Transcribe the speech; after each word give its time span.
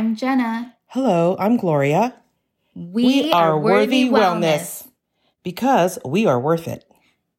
I'm 0.00 0.16
Jenna. 0.16 0.76
Hello, 0.86 1.36
I'm 1.38 1.58
Gloria. 1.58 2.14
We, 2.74 3.30
are, 3.32 3.60
Worthy 3.60 4.08
Wellness. 4.08 4.88
because 5.42 5.98
we 6.06 6.24
are 6.24 6.40
worth 6.40 6.66
it. 6.68 6.86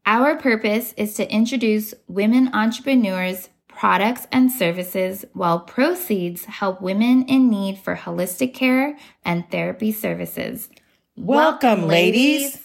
Our 0.05 0.35
purpose 0.35 0.93
is 0.95 1.15
to 1.15 1.27
introduce 1.33 1.95
women 2.07 2.51
entrepreneurs, 2.53 3.49
products, 3.67 4.27
and 4.31 4.51
services 4.51 5.25
while 5.33 5.61
proceeds 5.61 6.45
help 6.45 6.83
women 6.83 7.23
in 7.23 7.49
need 7.49 7.79
for 7.79 7.95
holistic 7.95 8.53
care 8.53 8.95
and 9.25 9.49
therapy 9.49 9.91
services. 9.91 10.69
Welcome, 11.15 11.87
ladies. 11.87 12.61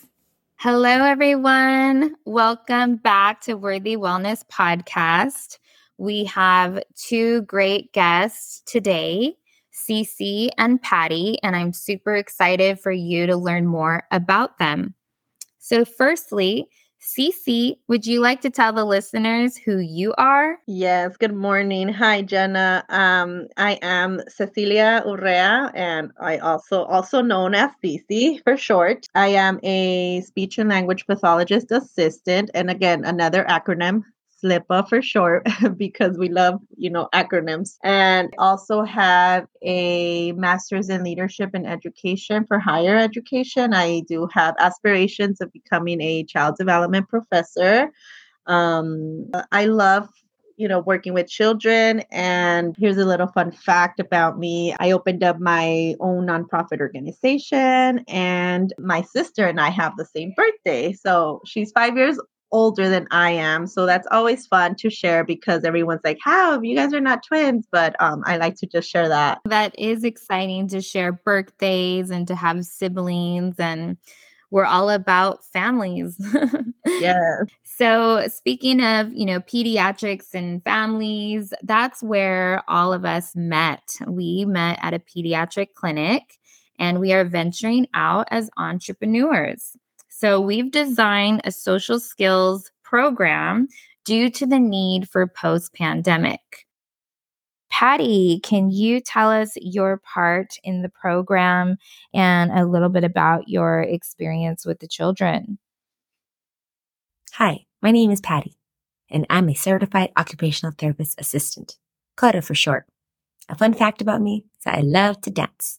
Hello, 0.56 0.90
everyone. 0.90 2.16
Welcome 2.26 2.96
back 2.96 3.40
to 3.44 3.54
Worthy 3.54 3.96
Wellness 3.96 4.44
Podcast. 4.46 5.57
We 5.96 6.24
have 6.24 6.82
two 6.96 7.40
great 7.43 7.94
guests 7.94 8.60
today, 8.66 9.38
Ceci 9.76 10.50
and 10.57 10.80
Patty, 10.80 11.39
and 11.43 11.54
I'm 11.54 11.72
super 11.72 12.16
excited 12.16 12.80
for 12.80 12.90
you 12.90 13.26
to 13.26 13.36
learn 13.36 13.66
more 13.66 14.04
about 14.11 14.58
them. 14.58 14.94
So, 15.58 15.85
firstly, 15.85 16.68
Ceci, 16.99 17.79
would 17.86 18.07
you 18.07 18.21
like 18.21 18.40
to 18.40 18.50
tell 18.50 18.72
the 18.72 18.85
listeners 18.85 19.57
who 19.57 19.79
you 19.79 20.14
are? 20.16 20.58
Yes, 20.66 21.16
good 21.18 21.35
morning. 21.35 21.89
Hi, 21.89 22.22
Jenna. 22.22 22.85
Um, 22.89 23.46
I 23.58 23.79
am 23.82 24.22
Cecilia 24.29 25.04
Urrea, 25.07 25.71
and 25.75 26.11
I 26.18 26.38
also 26.38 26.85
also 26.85 27.21
known 27.21 27.54
as 27.54 27.71
Ceci 27.82 28.38
for 28.44 28.57
short. 28.57 29.07
I 29.14 29.29
am 29.29 29.61
a 29.63 30.22
speech 30.22 30.58
and 30.58 30.71
language 30.71 31.07
pathologist 31.07 31.71
assistant, 31.71 32.50
and 32.55 32.70
again, 32.70 33.05
another 33.05 33.44
acronym 33.44 34.02
SLPA 34.42 34.88
for 34.88 35.02
short 35.02 35.47
because 35.77 36.16
we 36.19 36.28
love, 36.28 36.60
you 36.77 36.91
know, 36.91 37.08
acronyms. 37.14 37.77
And 37.83 38.33
also 38.38 38.83
have 38.83 39.47
a 39.62 40.33
master's 40.33 40.88
in 40.88 41.05
leadership 41.05 41.50
and 41.55 41.66
education 41.66 42.47
for 42.47 42.58
higher 42.58 42.97
education. 42.97 43.75
I 43.75 44.02
do 44.08 44.28
have 44.33 44.55
aspirations 44.58 45.41
of 45.41 45.52
becoming 45.52 46.00
a 46.00 46.25
child 46.25 46.56
development 46.58 47.08
professor. 47.08 47.91
Um, 48.47 49.30
I 49.52 49.66
love 49.66 50.08
you 50.56 50.66
know 50.66 50.80
working 50.80 51.12
with 51.12 51.28
children 51.28 52.03
and 52.10 52.75
here's 52.78 52.97
a 52.97 53.05
little 53.05 53.27
fun 53.27 53.53
fact 53.53 54.00
about 54.00 54.38
me 54.38 54.75
i 54.80 54.91
opened 54.91 55.22
up 55.22 55.38
my 55.38 55.94
own 56.00 56.27
nonprofit 56.27 56.80
organization 56.80 58.03
and 58.08 58.72
my 58.78 59.03
sister 59.03 59.47
and 59.47 59.60
i 59.60 59.69
have 59.69 59.92
the 59.97 60.05
same 60.06 60.32
birthday 60.34 60.92
so 60.92 61.41
she's 61.44 61.72
five 61.72 61.97
years 61.97 62.19
older 62.52 62.89
than 62.89 63.06
I 63.11 63.30
am. 63.30 63.66
So 63.66 63.86
that's 63.86 64.06
always 64.11 64.47
fun 64.47 64.75
to 64.77 64.91
share 64.91 65.25
because 65.25 65.64
everyone's 65.64 66.02
like, 66.05 66.19
How? 66.22 66.61
You 66.61 66.77
guys 66.77 66.92
are 66.94 67.00
not 67.00 67.25
twins. 67.27 67.66
But 67.70 68.00
um, 68.00 68.22
I 68.27 68.36
like 68.36 68.56
to 68.56 68.66
just 68.66 68.88
share 68.88 69.08
that. 69.08 69.41
That 69.44 69.78
is 69.78 70.05
exciting 70.05 70.69
to 70.69 70.80
share 70.80 71.12
birthdays 71.12 72.11
and 72.11 72.27
to 72.28 72.34
have 72.34 72.64
siblings. 72.64 73.56
And 73.58 73.97
we're 74.50 74.64
all 74.64 74.91
about 74.91 75.44
families. 75.44 76.16
yeah. 76.86 77.41
So 77.64 78.27
speaking 78.28 78.83
of, 78.83 79.12
you 79.12 79.27
know, 79.27 79.41
pediatrics 79.41 80.34
and 80.34 80.62
families, 80.62 81.53
that's 81.62 82.03
where 82.03 82.62
all 82.69 82.92
of 82.92 83.05
us 83.05 83.34
met. 83.34 83.97
We 84.06 84.44
met 84.47 84.78
at 84.83 84.94
a 84.94 84.98
pediatric 84.98 85.75
clinic 85.75 86.38
and 86.78 87.00
we 87.00 87.12
are 87.12 87.25
venturing 87.25 87.88
out 87.94 88.28
as 88.31 88.50
entrepreneurs. 88.56 89.77
So 90.19 90.41
we've 90.41 90.70
designed 90.70 91.42
a 91.45 91.53
social 91.53 92.00
skills 92.00 92.70
program 92.83 93.69
due 94.06 94.31
to 94.31 94.47
the 94.47 94.59
need 94.59 95.11
for 95.11 95.27
post 95.27 95.75
pandemic. 95.75 96.41
Patty, 97.70 98.41
can 98.42 98.70
you 98.70 99.03
tell 99.03 99.31
us 99.31 99.59
your 99.60 99.99
part 99.99 100.55
in 100.65 100.81
the 100.81 100.88
program 100.88 101.76
and 102.15 102.50
a 102.50 102.65
little 102.65 102.88
bit 102.88 103.05
about 103.05 103.50
your 103.50 103.82
experience 103.82 104.65
with 104.65 104.81
the 104.81 104.88
children? 104.88 105.59
Hi, 107.32 107.66
my 107.82 107.91
name 107.91 108.10
is 108.10 108.22
Patty, 108.22 108.56
and 109.10 109.26
I'm 109.28 109.50
a 109.50 109.55
certified 109.55 110.12
occupational 110.16 110.72
therapist 110.78 111.21
assistant, 111.21 111.76
COTA 112.16 112.41
for 112.41 112.55
short. 112.55 112.87
A 113.50 113.55
fun 113.55 113.75
fact 113.75 114.00
about 114.00 114.22
me 114.22 114.47
is 114.56 114.65
that 114.65 114.78
I 114.78 114.81
love 114.81 115.21
to 115.21 115.31
dance. 115.31 115.78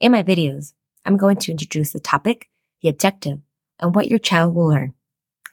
In 0.00 0.12
my 0.12 0.22
videos, 0.22 0.72
I'm 1.04 1.18
going 1.18 1.36
to 1.36 1.52
introduce 1.52 1.92
the 1.92 2.00
topic, 2.00 2.48
the 2.80 2.88
objective, 2.88 3.40
and 3.80 3.94
what 3.94 4.08
your 4.08 4.18
child 4.18 4.54
will 4.54 4.68
learn. 4.68 4.94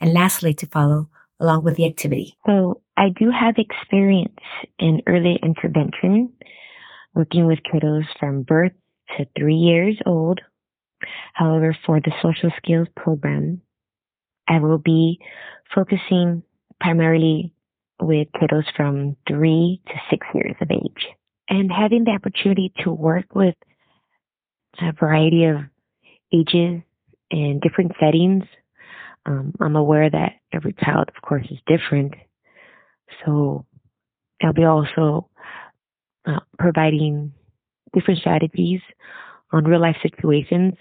And 0.02 0.14
lastly, 0.14 0.54
to 0.56 0.66
follow 0.68 1.10
along 1.40 1.64
with 1.64 1.76
the 1.76 1.86
activity. 1.86 2.38
So 2.46 2.82
I 2.96 3.10
do 3.10 3.32
have 3.32 3.56
experience 3.58 4.40
in 4.80 5.02
early 5.08 5.40
intervention, 5.42 6.34
working 7.14 7.48
with 7.48 7.60
kiddos 7.60 8.06
from 8.20 8.44
birth 8.44 8.74
to 9.18 9.26
three 9.38 9.56
years 9.56 9.98
old. 10.06 10.42
However, 11.34 11.76
for 11.86 12.00
the 12.00 12.14
social 12.22 12.52
skills 12.58 12.88
program, 12.96 13.62
I 14.48 14.60
will 14.60 14.78
be 14.78 15.20
focusing 15.74 16.44
primarily 16.80 17.54
with 18.02 18.28
kiddos 18.36 18.66
from 18.76 19.16
three 19.28 19.82
to 19.88 19.94
six 20.10 20.26
years 20.34 20.56
of 20.62 20.70
age 20.72 21.08
and 21.50 21.72
having 21.72 22.04
the 22.04 22.12
opportunity 22.12 22.74
to 22.84 22.92
work 22.92 23.36
with 23.36 23.56
a 24.82 24.92
variety 24.94 25.46
of 25.46 25.58
ages 26.34 26.82
in 27.34 27.60
different 27.62 27.92
settings. 28.00 28.44
Um, 29.26 29.54
I'm 29.60 29.76
aware 29.76 30.10
that 30.10 30.34
every 30.54 30.74
child, 30.74 31.10
of 31.16 31.22
course, 31.22 31.48
is 31.50 31.58
different. 31.66 32.14
So 33.26 33.66
I'll 34.44 34.54
be 34.54 34.66
also 34.66 35.30
uh, 36.26 36.40
providing 36.60 37.34
different 37.94 38.20
strategies 38.20 38.82
on 39.52 39.66
real 39.66 39.82
life 39.82 39.98
situations 40.02 40.74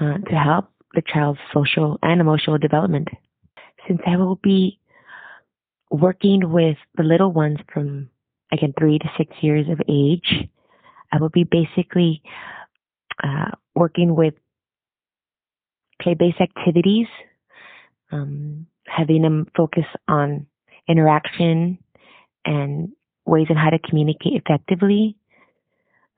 uh, 0.00 0.18
to 0.18 0.34
help 0.34 0.70
the 0.94 1.02
child's 1.06 1.40
social 1.52 1.98
and 2.02 2.20
emotional 2.20 2.56
development. 2.56 3.08
Since 3.86 4.00
I 4.06 4.16
will 4.16 4.36
be 4.42 4.78
working 5.90 6.50
with 6.50 6.78
the 6.96 7.02
little 7.02 7.32
ones 7.32 7.58
from, 7.72 8.08
again, 8.52 8.72
three 8.78 8.98
to 8.98 9.10
six 9.18 9.34
years 9.42 9.66
of 9.68 9.80
age, 9.88 10.48
I 11.12 11.18
will 11.18 11.30
be 11.30 11.44
basically 11.44 12.22
uh, 13.22 13.50
working 13.74 14.14
with 14.14 14.34
play 16.00 16.14
based 16.14 16.40
activities, 16.40 17.06
um, 18.12 18.66
having 18.86 19.22
them 19.22 19.46
focus 19.56 19.84
on 20.06 20.46
interaction 20.88 21.78
and 22.44 22.90
ways 23.26 23.46
on 23.50 23.56
how 23.56 23.70
to 23.70 23.78
communicate 23.78 24.34
effectively. 24.34 25.16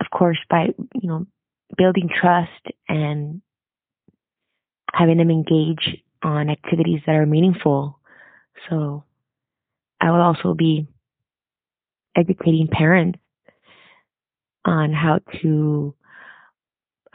Of 0.00 0.06
course, 0.10 0.38
by, 0.48 0.68
you 0.94 1.08
know, 1.08 1.26
building 1.76 2.08
trust 2.08 2.74
and 2.88 3.42
having 4.92 5.18
them 5.18 5.30
engage 5.30 6.02
on 6.22 6.50
activities 6.50 7.00
that 7.06 7.14
are 7.14 7.26
meaningful. 7.26 7.98
So 8.68 9.04
I 10.00 10.10
will 10.10 10.20
also 10.20 10.54
be 10.54 10.86
educating 12.16 12.68
parents 12.70 13.18
on 14.64 14.92
how 14.92 15.20
to 15.42 15.94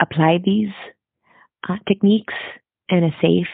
apply 0.00 0.38
these 0.44 0.72
uh, 1.68 1.76
techniques 1.86 2.34
in 2.88 3.04
a 3.04 3.10
safe 3.20 3.48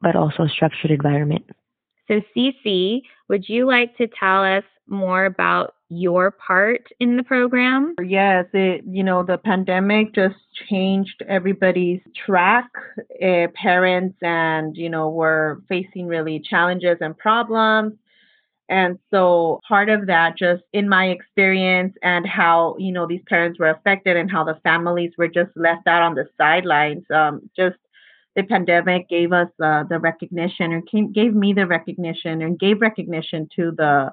but 0.00 0.14
also 0.14 0.46
structured 0.46 0.90
environment. 0.90 1.44
So, 2.08 2.20
Ceci, 2.34 3.02
would 3.28 3.48
you 3.48 3.66
like 3.66 3.96
to 3.96 4.06
tell 4.06 4.44
us 4.44 4.64
more 4.86 5.24
about 5.24 5.74
your 5.88 6.30
part 6.30 6.82
in 7.00 7.16
the 7.16 7.22
program? 7.22 7.94
Yes, 8.04 8.44
it 8.52 8.84
you 8.86 9.02
know 9.02 9.22
the 9.22 9.38
pandemic 9.38 10.14
just 10.14 10.36
changed 10.68 11.22
everybody's 11.26 12.00
track. 12.26 12.66
Uh, 13.22 13.46
parents 13.54 14.18
and 14.20 14.76
you 14.76 14.90
know 14.90 15.08
were 15.08 15.62
facing 15.68 16.06
really 16.06 16.40
challenges 16.40 16.98
and 17.00 17.16
problems. 17.16 17.94
And 18.68 18.98
so 19.12 19.60
part 19.68 19.90
of 19.90 20.06
that, 20.06 20.38
just 20.38 20.62
in 20.72 20.88
my 20.88 21.06
experience 21.06 21.94
and 22.02 22.26
how, 22.26 22.76
you 22.78 22.92
know, 22.92 23.06
these 23.06 23.22
parents 23.28 23.58
were 23.58 23.70
affected 23.70 24.16
and 24.16 24.30
how 24.30 24.44
the 24.44 24.58
families 24.62 25.12
were 25.18 25.28
just 25.28 25.50
left 25.54 25.86
out 25.86 26.02
on 26.02 26.14
the 26.14 26.26
sidelines, 26.38 27.04
um, 27.14 27.50
just 27.56 27.76
the 28.36 28.42
pandemic 28.42 29.08
gave 29.08 29.32
us 29.32 29.48
uh, 29.62 29.84
the 29.84 29.98
recognition 29.98 30.72
or 30.72 30.82
came, 30.82 31.12
gave 31.12 31.34
me 31.34 31.52
the 31.52 31.66
recognition 31.66 32.42
and 32.42 32.58
gave 32.58 32.80
recognition 32.80 33.48
to 33.56 33.72
the 33.76 34.10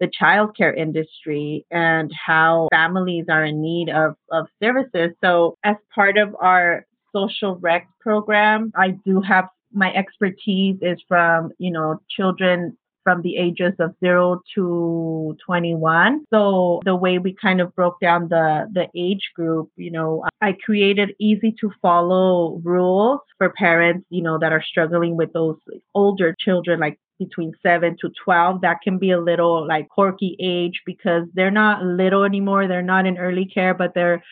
the 0.00 0.10
childcare 0.20 0.76
industry 0.76 1.64
and 1.70 2.10
how 2.26 2.66
families 2.72 3.26
are 3.30 3.44
in 3.44 3.62
need 3.62 3.88
of, 3.88 4.16
of 4.32 4.46
services. 4.60 5.10
So 5.22 5.56
as 5.62 5.76
part 5.94 6.18
of 6.18 6.34
our 6.40 6.84
social 7.14 7.54
rec 7.56 7.86
program, 8.00 8.72
I 8.74 8.96
do 9.06 9.20
have 9.20 9.44
my 9.72 9.92
expertise 9.94 10.76
is 10.82 10.98
from, 11.06 11.52
you 11.58 11.70
know, 11.70 12.00
children 12.10 12.76
from 13.04 13.22
the 13.22 13.36
ages 13.36 13.72
of 13.78 13.94
0 14.00 14.42
to 14.54 15.36
21. 15.44 16.24
So 16.32 16.80
the 16.84 16.96
way 16.96 17.18
we 17.18 17.34
kind 17.34 17.60
of 17.60 17.74
broke 17.74 18.00
down 18.00 18.28
the 18.28 18.68
the 18.72 18.88
age 18.96 19.30
group, 19.34 19.70
you 19.76 19.90
know, 19.90 20.24
I 20.40 20.56
created 20.64 21.14
easy 21.18 21.54
to 21.60 21.70
follow 21.80 22.60
rules 22.64 23.20
for 23.38 23.50
parents, 23.50 24.06
you 24.10 24.22
know, 24.22 24.38
that 24.38 24.52
are 24.52 24.62
struggling 24.62 25.16
with 25.16 25.32
those 25.32 25.56
older 25.94 26.34
children 26.38 26.80
like 26.80 26.98
between 27.18 27.52
7 27.62 27.96
to 28.00 28.10
12 28.24 28.62
that 28.62 28.78
can 28.82 28.98
be 28.98 29.10
a 29.10 29.20
little 29.20 29.66
like 29.66 29.88
quirky 29.88 30.36
age 30.40 30.82
because 30.84 31.24
they're 31.34 31.52
not 31.52 31.82
little 31.84 32.24
anymore 32.24 32.66
they're 32.66 32.82
not 32.82 33.06
in 33.06 33.16
early 33.16 33.44
care 33.44 33.74
but 33.74 33.92
they're 33.94 34.22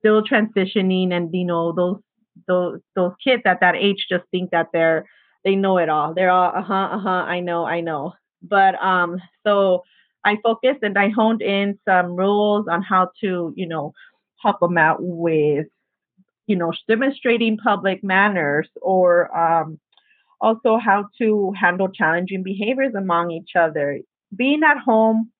still 0.00 0.22
transitioning 0.22 1.12
and 1.12 1.30
you 1.32 1.44
know 1.44 1.72
those 1.72 2.00
those 2.46 2.80
those 2.94 3.12
kids 3.22 3.42
at 3.46 3.60
that 3.60 3.74
age 3.74 4.06
just 4.10 4.24
think 4.30 4.50
that 4.50 4.68
they're 4.72 5.06
they 5.44 5.56
know 5.56 5.78
it 5.78 5.88
all 5.88 6.14
they're 6.14 6.30
all 6.30 6.52
uh-huh 6.54 6.88
uh-huh 6.92 7.08
i 7.08 7.40
know 7.40 7.64
i 7.64 7.80
know 7.80 8.12
but 8.42 8.74
um 8.82 9.20
so 9.46 9.82
i 10.24 10.36
focused 10.42 10.82
and 10.82 10.98
i 10.98 11.08
honed 11.08 11.42
in 11.42 11.78
some 11.88 12.16
rules 12.16 12.66
on 12.68 12.82
how 12.82 13.10
to 13.20 13.52
you 13.56 13.66
know 13.66 13.92
help 14.42 14.60
them 14.60 14.78
out 14.78 14.98
with 15.00 15.66
you 16.46 16.56
know 16.56 16.72
demonstrating 16.88 17.56
public 17.56 18.02
manners 18.04 18.68
or 18.82 19.34
um 19.36 19.78
also 20.44 20.76
how 20.76 21.06
to 21.18 21.52
handle 21.58 21.88
challenging 21.88 22.42
behaviors 22.42 22.94
among 22.94 23.30
each 23.30 23.52
other. 23.56 23.98
Being 24.36 24.62
at 24.62 24.78
home 24.78 25.30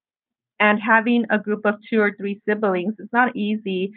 and 0.59 0.81
having 0.81 1.27
a 1.31 1.39
group 1.39 1.67
of 1.67 1.75
two 1.91 2.01
or 2.01 2.15
three 2.17 2.41
siblings 2.49 2.95
is 2.99 3.09
not 3.13 3.37
easy 3.37 3.93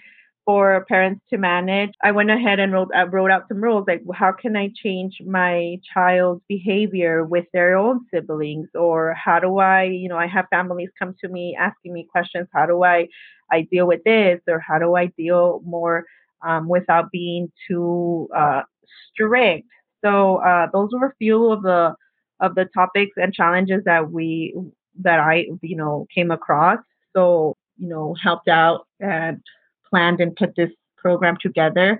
for 0.48 0.86
parents 0.88 1.22
to 1.30 1.38
manage. 1.38 1.92
I 2.04 2.12
went 2.12 2.32
ahead 2.32 2.60
and 2.60 2.74
wrote, 2.74 2.90
I 2.96 3.04
wrote 3.04 3.32
out 3.32 3.50
some 3.50 3.62
rules 3.62 3.86
like 3.88 4.02
how 4.16 4.32
can 4.32 4.56
I 4.56 4.72
change 4.82 5.18
my 5.26 5.78
child's 5.94 6.42
behavior 6.48 7.26
with 7.26 7.46
their 7.54 7.78
own 7.78 8.06
siblings 8.14 8.70
or 8.74 9.14
how 9.14 9.40
do 9.40 9.60
I, 9.60 9.84
you 9.84 10.10
know, 10.10 10.18
I 10.18 10.28
have 10.28 10.46
families 10.50 10.90
come 10.98 11.16
to 11.22 11.30
me 11.30 11.58
asking 11.60 11.94
me 11.94 12.08
questions, 12.12 12.48
how 12.54 12.66
do 12.66 12.84
I 12.84 13.10
I 13.52 13.68
deal 13.72 13.88
with 13.88 14.04
this 14.06 14.40
or 14.48 14.60
how 14.60 14.80
do 14.80 14.96
I 14.96 15.08
deal 15.18 15.62
more 15.66 16.06
um, 16.46 16.70
without 16.70 17.12
being 17.12 17.52
too 17.70 18.30
uh, 18.36 18.64
strict 19.14 19.68
so 20.04 20.38
uh, 20.38 20.68
those 20.74 20.90
were 20.94 21.08
a 21.08 21.16
few 21.18 21.52
of 21.52 21.64
the 21.64 21.96
of 22.40 22.56
the 22.56 22.66
topics 22.74 23.14
and 23.18 23.34
challenges 23.34 23.84
that 23.86 24.12
we 24.12 24.56
that 25.02 25.20
I 25.20 25.48
you 25.62 25.76
know 25.76 26.08
came 26.14 26.32
across. 26.32 26.80
So 27.16 27.56
you 27.78 27.90
know 27.90 28.16
helped 28.22 28.48
out 28.48 28.88
and 29.00 29.42
planned 29.90 30.20
and 30.20 30.36
put 30.36 30.56
this 30.56 30.70
program 30.98 31.38
together. 31.42 32.00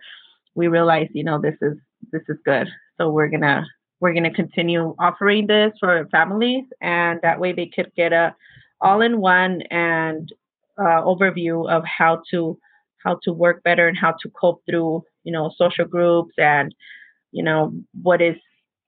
We 0.56 0.68
realized 0.68 1.12
you 1.14 1.24
know 1.24 1.40
this 1.40 1.56
is 1.62 1.78
this 2.12 2.24
is 2.30 2.38
good. 2.46 2.68
So 2.98 3.10
we're 3.10 3.30
gonna 3.30 3.66
we're 4.00 4.14
gonna 4.14 4.34
continue 4.34 4.96
offering 5.00 5.48
this 5.48 5.74
for 5.80 6.08
families, 6.12 6.66
and 6.82 7.20
that 7.24 7.40
way 7.40 7.54
they 7.54 7.68
could 7.68 7.92
get 7.96 8.14
a 8.14 8.36
all-in-one 8.80 9.64
and 9.72 10.32
uh, 10.78 11.02
overview 11.02 11.70
of 11.70 11.84
how 11.86 12.22
to 12.32 12.58
how 13.04 13.20
to 13.24 13.34
work 13.34 13.64
better 13.64 13.88
and 13.88 13.98
how 13.98 14.12
to 14.22 14.30
cope 14.30 14.62
through 14.70 15.04
you 15.24 15.32
know 15.32 15.52
social 15.58 15.86
groups 15.86 16.34
and 16.38 16.74
you 17.32 17.44
know, 17.44 17.74
what 18.02 18.22
is 18.22 18.36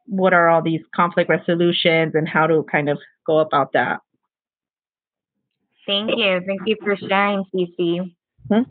what 0.06 0.34
are 0.34 0.50
all 0.50 0.62
these 0.62 0.82
conflict 0.96 1.30
resolutions 1.30 2.14
and 2.16 2.28
how 2.28 2.48
to 2.48 2.66
kind 2.72 2.90
of 2.90 2.98
go 3.28 3.38
about 3.40 3.74
that. 3.74 4.00
Thank 5.86 6.12
you. 6.18 6.42
Thank 6.46 6.62
you 6.66 6.76
for 6.84 6.96
sharing, 6.96 7.44
Ceci. 7.54 8.16
Hmm? 8.52 8.62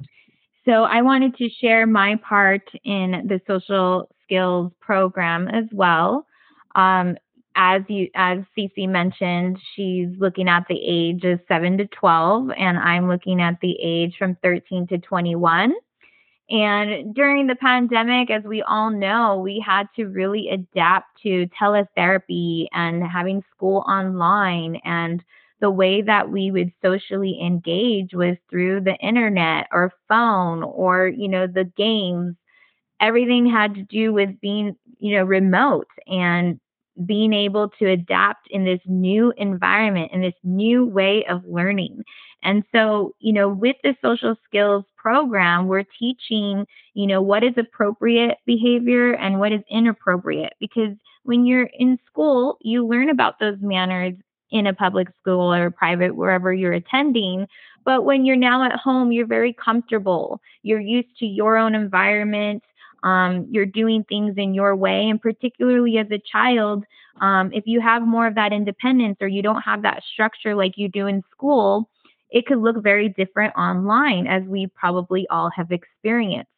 So 0.69 0.83
I 0.83 1.01
wanted 1.01 1.35
to 1.37 1.49
share 1.49 1.87
my 1.87 2.17
part 2.17 2.69
in 2.85 3.27
the 3.27 3.41
social 3.47 4.11
skills 4.23 4.71
program 4.81 5.49
as 5.49 5.65
well. 5.73 6.27
Um, 6.75 7.17
as 7.57 7.83
you 7.89 8.09
as 8.15 8.41
Ceci 8.55 8.87
mentioned, 8.87 9.59
she's 9.75 10.09
looking 10.19 10.47
at 10.47 10.67
the 10.69 10.79
age 10.87 11.25
of 11.25 11.41
seven 11.49 11.79
to 11.79 11.87
twelve, 11.87 12.51
and 12.51 12.77
I'm 12.79 13.09
looking 13.09 13.41
at 13.41 13.59
the 13.63 13.77
age 13.83 14.17
from 14.19 14.37
thirteen 14.43 14.87
to 14.89 14.99
twenty 14.99 15.35
one. 15.35 15.73
And 16.51 17.15
during 17.15 17.47
the 17.47 17.57
pandemic, 17.57 18.31
as 18.31 18.45
we 18.45 18.63
all 18.63 18.91
know, 18.91 19.39
we 19.39 19.65
had 19.67 19.89
to 19.97 20.05
really 20.07 20.51
adapt 20.51 21.23
to 21.23 21.49
teletherapy 21.61 22.67
and 22.73 23.03
having 23.03 23.43
school 23.55 23.85
online. 23.89 24.81
And 24.85 25.25
the 25.61 25.71
way 25.71 26.03
that 26.03 26.31
we 26.31 26.51
would 26.51 26.73
socially 26.83 27.39
engage 27.43 28.15
was 28.15 28.37
through 28.51 28.83
the 28.83 28.97
internet 28.97 29.67
or 29.73 29.93
phone 30.09 30.63
or, 30.63 31.09
you 31.09 31.29
know, 31.29 31.47
the 31.47 31.65
games. 31.65 32.37
Everything 33.01 33.47
had 33.49 33.75
to 33.75 33.83
do 33.83 34.13
with 34.13 34.41
being, 34.41 34.77
you 34.99 35.17
know, 35.17 35.25
remote 35.25 35.89
and 36.07 36.59
being 37.07 37.33
able 37.33 37.69
to 37.79 37.87
adapt 37.89 38.49
in 38.51 38.65
this 38.65 38.81
new 38.87 39.33
environment, 39.37 40.11
in 40.13 40.21
this 40.21 40.35
new 40.43 40.85
way 40.85 41.25
of 41.29 41.45
learning. 41.47 42.03
And 42.43 42.65
so, 42.73 43.15
you 43.21 43.33
know, 43.33 43.49
with 43.49 43.77
the 43.83 43.95
social 44.03 44.37
skills 44.45 44.85
program, 44.97 45.67
we're 45.69 45.85
teaching, 45.99 46.67
you 46.95 47.07
know, 47.07 47.23
what 47.23 47.45
is 47.45 47.55
appropriate 47.57 48.39
behavior 48.47 49.13
and 49.15 49.39
what 49.39 49.53
is 49.53 49.63
inappropriate. 49.71 50.55
Because 50.61 50.95
when 51.25 51.47
you're 51.47 51.69
in 51.79 51.99
school, 52.07 52.59
you 52.61 52.87
learn 52.87 53.09
about 53.11 53.39
those 53.39 53.59
manners 53.61 54.15
in 54.51 54.67
a 54.67 54.75
public 54.75 55.09
school 55.21 55.53
or 55.53 55.71
private, 55.71 56.17
wherever 56.17 56.53
you're 56.53 56.73
attending. 56.73 57.47
But 57.85 58.05
when 58.05 58.25
you're 58.25 58.37
now 58.37 58.65
at 58.65 58.73
home, 58.73 59.13
you're 59.13 59.27
very 59.27 59.53
comfortable. 59.53 60.41
You're 60.63 60.81
used 60.81 61.17
to 61.19 61.27
your 61.27 61.57
own 61.57 61.75
environment. 61.75 62.63
Um, 63.03 63.47
you're 63.51 63.67
doing 63.67 64.05
things 64.05 64.35
in 64.37 64.55
your 64.55 64.75
way. 64.75 65.09
And 65.09 65.21
particularly 65.21 65.99
as 65.99 66.09
a 66.11 66.19
child, 66.19 66.85
um, 67.21 67.53
if 67.53 67.67
you 67.67 67.81
have 67.81 68.03
more 68.03 68.27
of 68.27 68.35
that 68.35 68.53
independence 68.53 69.19
or 69.21 69.29
you 69.29 69.43
don't 69.43 69.63
have 69.63 69.83
that 69.83 70.03
structure 70.13 70.55
like 70.55 70.77
you 70.77 70.89
do 70.89 71.07
in 71.07 71.23
school, 71.31 71.89
it 72.31 72.47
could 72.47 72.59
look 72.59 72.83
very 72.83 73.09
different 73.09 73.55
online, 73.57 74.27
as 74.27 74.43
we 74.45 74.67
probably 74.67 75.27
all 75.29 75.51
have 75.55 75.73
experienced. 75.73 76.51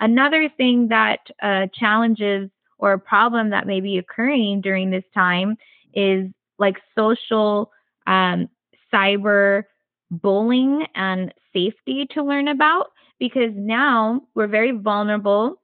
Another 0.00 0.48
thing 0.56 0.88
that 0.88 1.20
uh, 1.42 1.66
challenges 1.74 2.50
or 2.78 2.92
a 2.92 2.98
problem 2.98 3.50
that 3.50 3.66
may 3.66 3.80
be 3.80 3.98
occurring 3.98 4.60
during 4.60 4.90
this 4.90 5.04
time 5.14 5.56
is 5.94 6.28
like 6.58 6.76
social 6.96 7.70
um, 8.06 8.48
cyber 8.92 9.64
bullying 10.10 10.86
and 10.94 11.32
safety 11.52 12.06
to 12.12 12.22
learn 12.22 12.48
about 12.48 12.92
because 13.18 13.52
now 13.54 14.22
we're 14.34 14.46
very 14.46 14.72
vulnerable. 14.72 15.60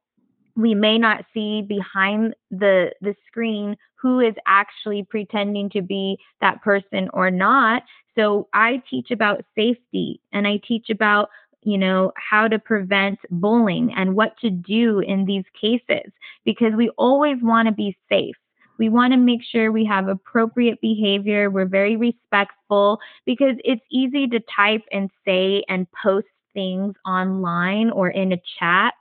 We 0.57 0.75
may 0.75 0.99
not 0.99 1.25
see 1.33 1.63
behind 1.63 2.35
the 2.51 2.93
the 3.01 3.15
screen 3.27 3.77
who 3.95 4.21
is 4.21 4.35
actually 4.47 5.05
pretending 5.05 5.69
to 5.71 5.83
be 5.83 6.19
that 6.41 6.63
person 6.63 7.09
or 7.13 7.31
not. 7.31 7.83
So 8.17 8.49
i 8.53 8.83
teach 8.91 9.11
about 9.11 9.45
safety 9.57 10.21
and 10.33 10.47
i 10.47 10.61
teach 10.67 10.91
about 10.91 11.29
you 11.63 11.79
know 11.79 12.13
how 12.17 12.49
to 12.49 12.59
prevent 12.59 13.19
bullying 13.31 13.93
and 13.95 14.17
what 14.17 14.37
to 14.39 14.51
do 14.51 15.01
in 15.01 15.25
these 15.25 15.45
cases 15.61 16.11
because 16.45 16.73
we 16.77 16.91
always 16.99 17.37
want 17.43 17.67
to 17.69 17.73
be 17.73 17.97
safe 18.09 18.37
we 18.81 18.89
want 18.89 19.13
to 19.13 19.17
make 19.19 19.43
sure 19.45 19.71
we 19.71 19.85
have 19.85 20.09
appropriate 20.09 20.81
behavior 20.81 21.51
we're 21.51 21.67
very 21.67 21.97
respectful 21.97 22.99
because 23.27 23.55
it's 23.65 23.85
easy 23.93 24.27
to 24.27 24.41
type 24.57 24.83
and 24.91 25.11
say 25.25 25.63
and 25.69 25.87
post 26.03 26.27
things 26.55 26.95
online 27.07 27.91
or 27.91 28.09
in 28.09 28.33
a 28.33 28.43
chat 28.59 28.95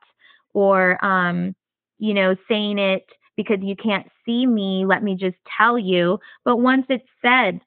or 0.54 1.04
um, 1.04 1.56
you 2.00 2.14
know, 2.14 2.36
saying 2.48 2.80
it 2.80 3.06
because 3.38 3.60
you 3.62 3.76
can't 3.76 4.08
see 4.26 4.46
me, 4.46 4.86
let 4.86 5.04
me 5.04 5.16
just 5.16 5.38
tell 5.58 5.78
you. 5.78 6.20
But 6.44 6.58
once 6.58 6.86
it's 6.90 7.08
said, 7.22 7.62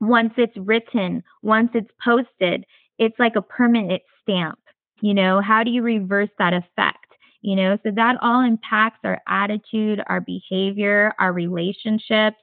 once 0.00 0.32
it's 0.36 0.56
written, 0.56 1.22
once 1.42 1.70
it's 1.74 1.90
posted, 2.04 2.64
it's 2.98 3.18
like 3.18 3.36
a 3.36 3.42
permanent 3.42 4.02
stamp. 4.22 4.58
You 5.00 5.14
know, 5.14 5.40
how 5.40 5.62
do 5.62 5.70
you 5.70 5.82
reverse 5.82 6.30
that 6.38 6.52
effect? 6.52 6.97
You 7.42 7.56
know, 7.56 7.78
so 7.84 7.92
that 7.92 8.16
all 8.20 8.40
impacts 8.40 8.98
our 9.04 9.20
attitude, 9.28 10.02
our 10.08 10.20
behavior, 10.20 11.12
our 11.18 11.32
relationships. 11.32 12.36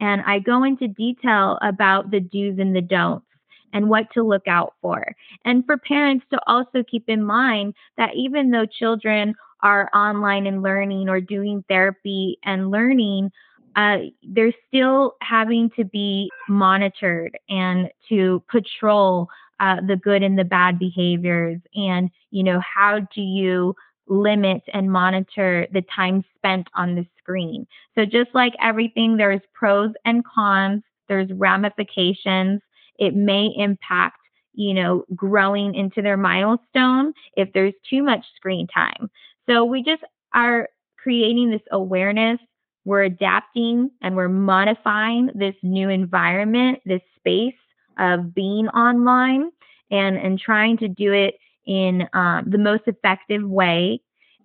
And 0.00 0.20
I 0.22 0.40
go 0.40 0.64
into 0.64 0.88
detail 0.88 1.58
about 1.62 2.10
the 2.10 2.20
do's 2.20 2.58
and 2.58 2.74
the 2.76 2.82
don'ts 2.82 3.24
and 3.72 3.88
what 3.88 4.12
to 4.12 4.22
look 4.22 4.46
out 4.46 4.74
for. 4.82 5.14
And 5.44 5.64
for 5.64 5.78
parents 5.78 6.26
to 6.30 6.40
also 6.46 6.82
keep 6.82 7.04
in 7.08 7.24
mind 7.24 7.74
that 7.96 8.14
even 8.14 8.50
though 8.50 8.66
children 8.66 9.34
are 9.62 9.88
online 9.94 10.46
and 10.46 10.62
learning 10.62 11.08
or 11.08 11.20
doing 11.20 11.64
therapy 11.68 12.38
and 12.44 12.70
learning, 12.70 13.30
uh, 13.76 13.98
they're 14.22 14.52
still 14.68 15.14
having 15.22 15.70
to 15.76 15.84
be 15.84 16.30
monitored 16.48 17.38
and 17.48 17.88
to 18.08 18.42
patrol 18.50 19.28
uh, 19.60 19.76
the 19.86 19.96
good 19.96 20.22
and 20.22 20.38
the 20.38 20.44
bad 20.44 20.78
behaviors. 20.78 21.60
And, 21.74 22.10
you 22.30 22.42
know, 22.42 22.60
how 22.60 23.00
do 23.14 23.22
you 23.22 23.74
limit 24.08 24.62
and 24.72 24.90
monitor 24.90 25.66
the 25.72 25.82
time 25.94 26.24
spent 26.36 26.68
on 26.74 26.94
the 26.94 27.06
screen? 27.18 27.66
So, 27.94 28.04
just 28.04 28.30
like 28.34 28.54
everything, 28.60 29.16
there's 29.16 29.40
pros 29.54 29.92
and 30.04 30.24
cons, 30.24 30.82
there's 31.08 31.30
ramifications. 31.32 32.60
It 32.98 33.14
may 33.14 33.50
impact 33.56 34.16
you 34.54 34.74
know 34.74 35.04
growing 35.14 35.74
into 35.74 36.02
their 36.02 36.16
milestone 36.16 37.12
if 37.36 37.52
there's 37.52 37.74
too 37.88 38.02
much 38.02 38.24
screen 38.36 38.66
time. 38.66 39.10
So 39.48 39.64
we 39.64 39.82
just 39.82 40.02
are 40.34 40.68
creating 40.98 41.50
this 41.50 41.62
awareness. 41.70 42.38
We're 42.84 43.04
adapting 43.04 43.90
and 44.02 44.16
we're 44.16 44.28
modifying 44.28 45.30
this 45.34 45.54
new 45.62 45.88
environment 45.88 46.80
this 46.84 47.02
space 47.16 47.54
of 47.98 48.34
being 48.34 48.68
online 48.68 49.50
and 49.90 50.16
and 50.16 50.38
trying 50.38 50.78
to 50.78 50.88
do 50.88 51.12
it 51.12 51.34
in 51.66 52.08
um, 52.12 52.44
the 52.48 52.58
most 52.58 52.82
effective 52.86 53.42
way 53.42 54.00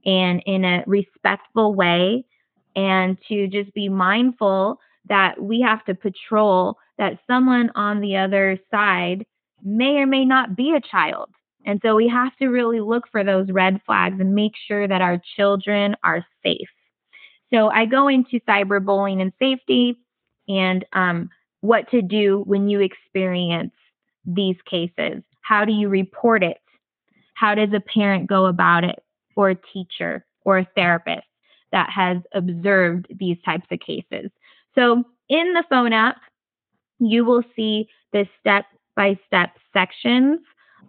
and 0.06 0.42
in 0.46 0.64
a 0.64 0.84
respectful 0.88 1.74
way 1.76 2.26
and 2.76 3.18
to 3.28 3.48
just 3.48 3.74
be 3.74 3.90
mindful 3.90 4.80
that 5.10 5.42
we 5.42 5.62
have 5.62 5.84
to 5.86 5.96
patrol 5.96 6.78
that 6.98 7.20
someone 7.28 7.72
on 7.76 8.02
the 8.02 8.16
other 8.18 8.58
side 8.72 9.26
may 9.64 9.98
or 9.98 10.06
may 10.06 10.26
not 10.26 10.56
be 10.56 10.74
a 10.76 10.82
child. 10.82 11.30
And 11.66 11.82
so 11.84 11.96
we 11.96 12.08
have 12.08 12.36
to 12.38 12.48
really 12.48 12.80
look 12.80 13.06
for 13.12 13.24
those 13.24 13.50
red 13.52 13.82
flags 13.86 14.20
and 14.20 14.34
make 14.34 14.54
sure 14.68 14.88
that 14.88 15.02
our 15.02 15.22
children 15.36 15.96
are 16.04 16.26
safe. 16.44 16.70
So 17.54 17.70
I 17.70 17.86
go 17.86 18.08
into 18.08 18.40
cyberbullying 18.48 19.22
and 19.22 19.34
safety 19.40 19.98
and 20.48 20.86
um, 20.94 21.30
what 21.62 21.90
to 21.92 22.02
do 22.02 22.44
when 22.46 22.70
you 22.70 22.80
experience 22.80 23.74
these 24.26 24.58
cases. 24.70 25.24
How 25.42 25.66
do 25.66 25.72
you 25.72 25.90
report 25.90 26.44
it? 26.44 26.58
How 27.38 27.54
does 27.54 27.70
a 27.74 27.80
parent 27.80 28.28
go 28.28 28.48
about 28.48 28.84
it, 28.84 29.04
or 29.36 29.52
a 29.52 29.56
teacher, 29.74 30.26
or 30.44 30.58
a 30.58 30.68
therapist 30.76 31.28
that 31.72 31.90
has 31.90 32.18
observed 32.34 33.06
these 33.20 33.38
types 33.46 33.68
of 33.70 33.80
cases? 33.80 34.32
So 34.74 35.04
in 35.30 35.54
the 35.54 35.64
phone 35.70 35.94
app, 35.94 36.18
you 37.00 37.26
will 37.26 37.44
see 37.56 37.88
the 38.12 38.28
step 38.40 38.66
by 38.96 39.20
step 39.28 39.52
sections 39.72 40.40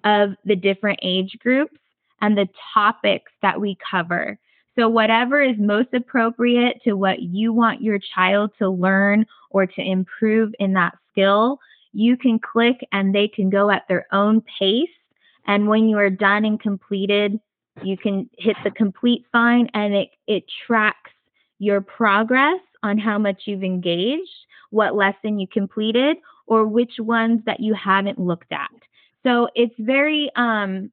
of 0.04 0.30
the 0.44 0.56
different 0.56 0.98
age 1.02 1.36
groups 1.40 1.76
and 2.20 2.36
the 2.36 2.48
topics 2.72 3.30
that 3.42 3.60
we 3.60 3.76
cover. 3.90 4.38
So, 4.78 4.88
whatever 4.88 5.42
is 5.42 5.56
most 5.58 5.92
appropriate 5.92 6.80
to 6.84 6.94
what 6.94 7.20
you 7.20 7.52
want 7.52 7.82
your 7.82 7.98
child 8.14 8.52
to 8.58 8.70
learn 8.70 9.26
or 9.50 9.66
to 9.66 9.82
improve 9.82 10.54
in 10.60 10.72
that 10.74 10.96
skill, 11.10 11.58
you 11.92 12.16
can 12.16 12.38
click 12.38 12.76
and 12.92 13.14
they 13.14 13.28
can 13.28 13.50
go 13.50 13.70
at 13.70 13.86
their 13.88 14.06
own 14.12 14.42
pace. 14.58 14.88
And 15.48 15.66
when 15.66 15.88
you 15.88 15.98
are 15.98 16.10
done 16.10 16.44
and 16.44 16.60
completed, 16.60 17.40
you 17.82 17.96
can 17.96 18.28
hit 18.38 18.56
the 18.62 18.70
complete 18.70 19.24
sign 19.32 19.68
and 19.74 19.94
it, 19.94 20.10
it 20.26 20.44
tracks 20.66 21.10
your 21.58 21.80
progress 21.80 22.60
on 22.82 22.98
how 22.98 23.18
much 23.18 23.42
you've 23.46 23.64
engaged, 23.64 24.30
what 24.70 24.94
lesson 24.94 25.40
you 25.40 25.46
completed, 25.48 26.18
or 26.46 26.66
which 26.66 26.92
ones 26.98 27.40
that 27.46 27.60
you 27.60 27.74
haven't 27.74 28.20
looked 28.20 28.52
at. 28.52 28.70
So 29.24 29.48
it's 29.54 29.74
very 29.78 30.30
um, 30.36 30.92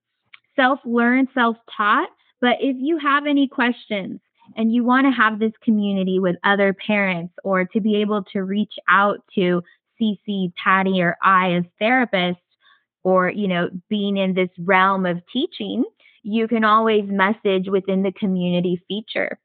self 0.56 0.80
learned, 0.86 1.28
self 1.34 1.58
taught. 1.76 2.10
But 2.42 2.58
if 2.60 2.78
you 2.80 2.98
have 2.98 3.26
any 3.28 3.48
questions 3.48 4.20
and 4.56 4.74
you 4.74 4.84
want 4.84 5.06
to 5.06 5.12
have 5.12 5.40
this 5.40 5.54
community 5.64 6.20
with 6.20 6.36
other 6.44 6.74
parents 6.74 7.34
or 7.44 7.66
to 7.66 7.80
be 7.80 7.98
able 7.98 8.24
to 8.34 8.44
reach 8.44 8.74
out 8.90 9.20
to 9.36 9.64
Ceci, 9.98 10.54
Patty, 10.62 11.02
or 11.02 11.18
I 11.22 11.54
as 11.54 11.64
therapists, 11.82 12.38
or 13.06 13.30
you 13.30 13.48
know, 13.48 13.70
being 13.88 14.18
in 14.18 14.34
this 14.34 14.50
realm 14.58 15.06
of 15.06 15.22
teaching, 15.32 15.84
you 16.24 16.48
can 16.48 16.66
always 16.66 17.04
message 17.06 17.70
within 17.70 18.02
the 18.02 18.12
community 18.12 18.84
feature. 18.88 19.40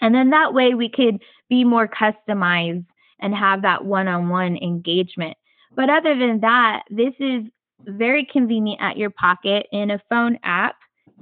And 0.00 0.14
then 0.14 0.30
that 0.30 0.54
way 0.54 0.74
we 0.74 0.88
could 0.88 1.20
be 1.50 1.64
more 1.64 1.88
customized 1.88 2.86
and 3.18 3.34
have 3.34 3.62
that 3.62 3.84
one 3.84 4.06
on 4.06 4.28
one 4.28 4.56
engagement. 4.56 5.36
But 5.74 5.90
other 5.90 6.16
than 6.16 6.40
that, 6.40 6.84
this 6.90 7.12
is 7.18 7.42
very 7.86 8.24
convenient 8.24 8.80
at 8.80 8.96
your 8.96 9.10
pocket 9.10 9.66
in 9.72 9.90
a 9.90 10.00
phone 10.08 10.38
app. 10.44 10.76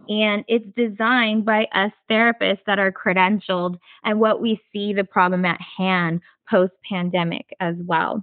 And 0.09 0.45
it's 0.49 0.67
designed 0.77 1.47
by 1.47 1.67
us 1.75 1.93
therapists 2.11 2.65
that 2.67 2.79
are 2.79 2.93
credentialed 2.93 3.79
and 4.05 4.21
what 4.21 4.43
we 4.43 4.61
see 4.71 4.93
the 4.93 5.05
problem 5.05 5.47
at 5.47 5.61
hand 5.79 6.21
post 6.49 6.73
pandemic 6.89 7.47
as 7.59 7.75
well. 7.87 8.23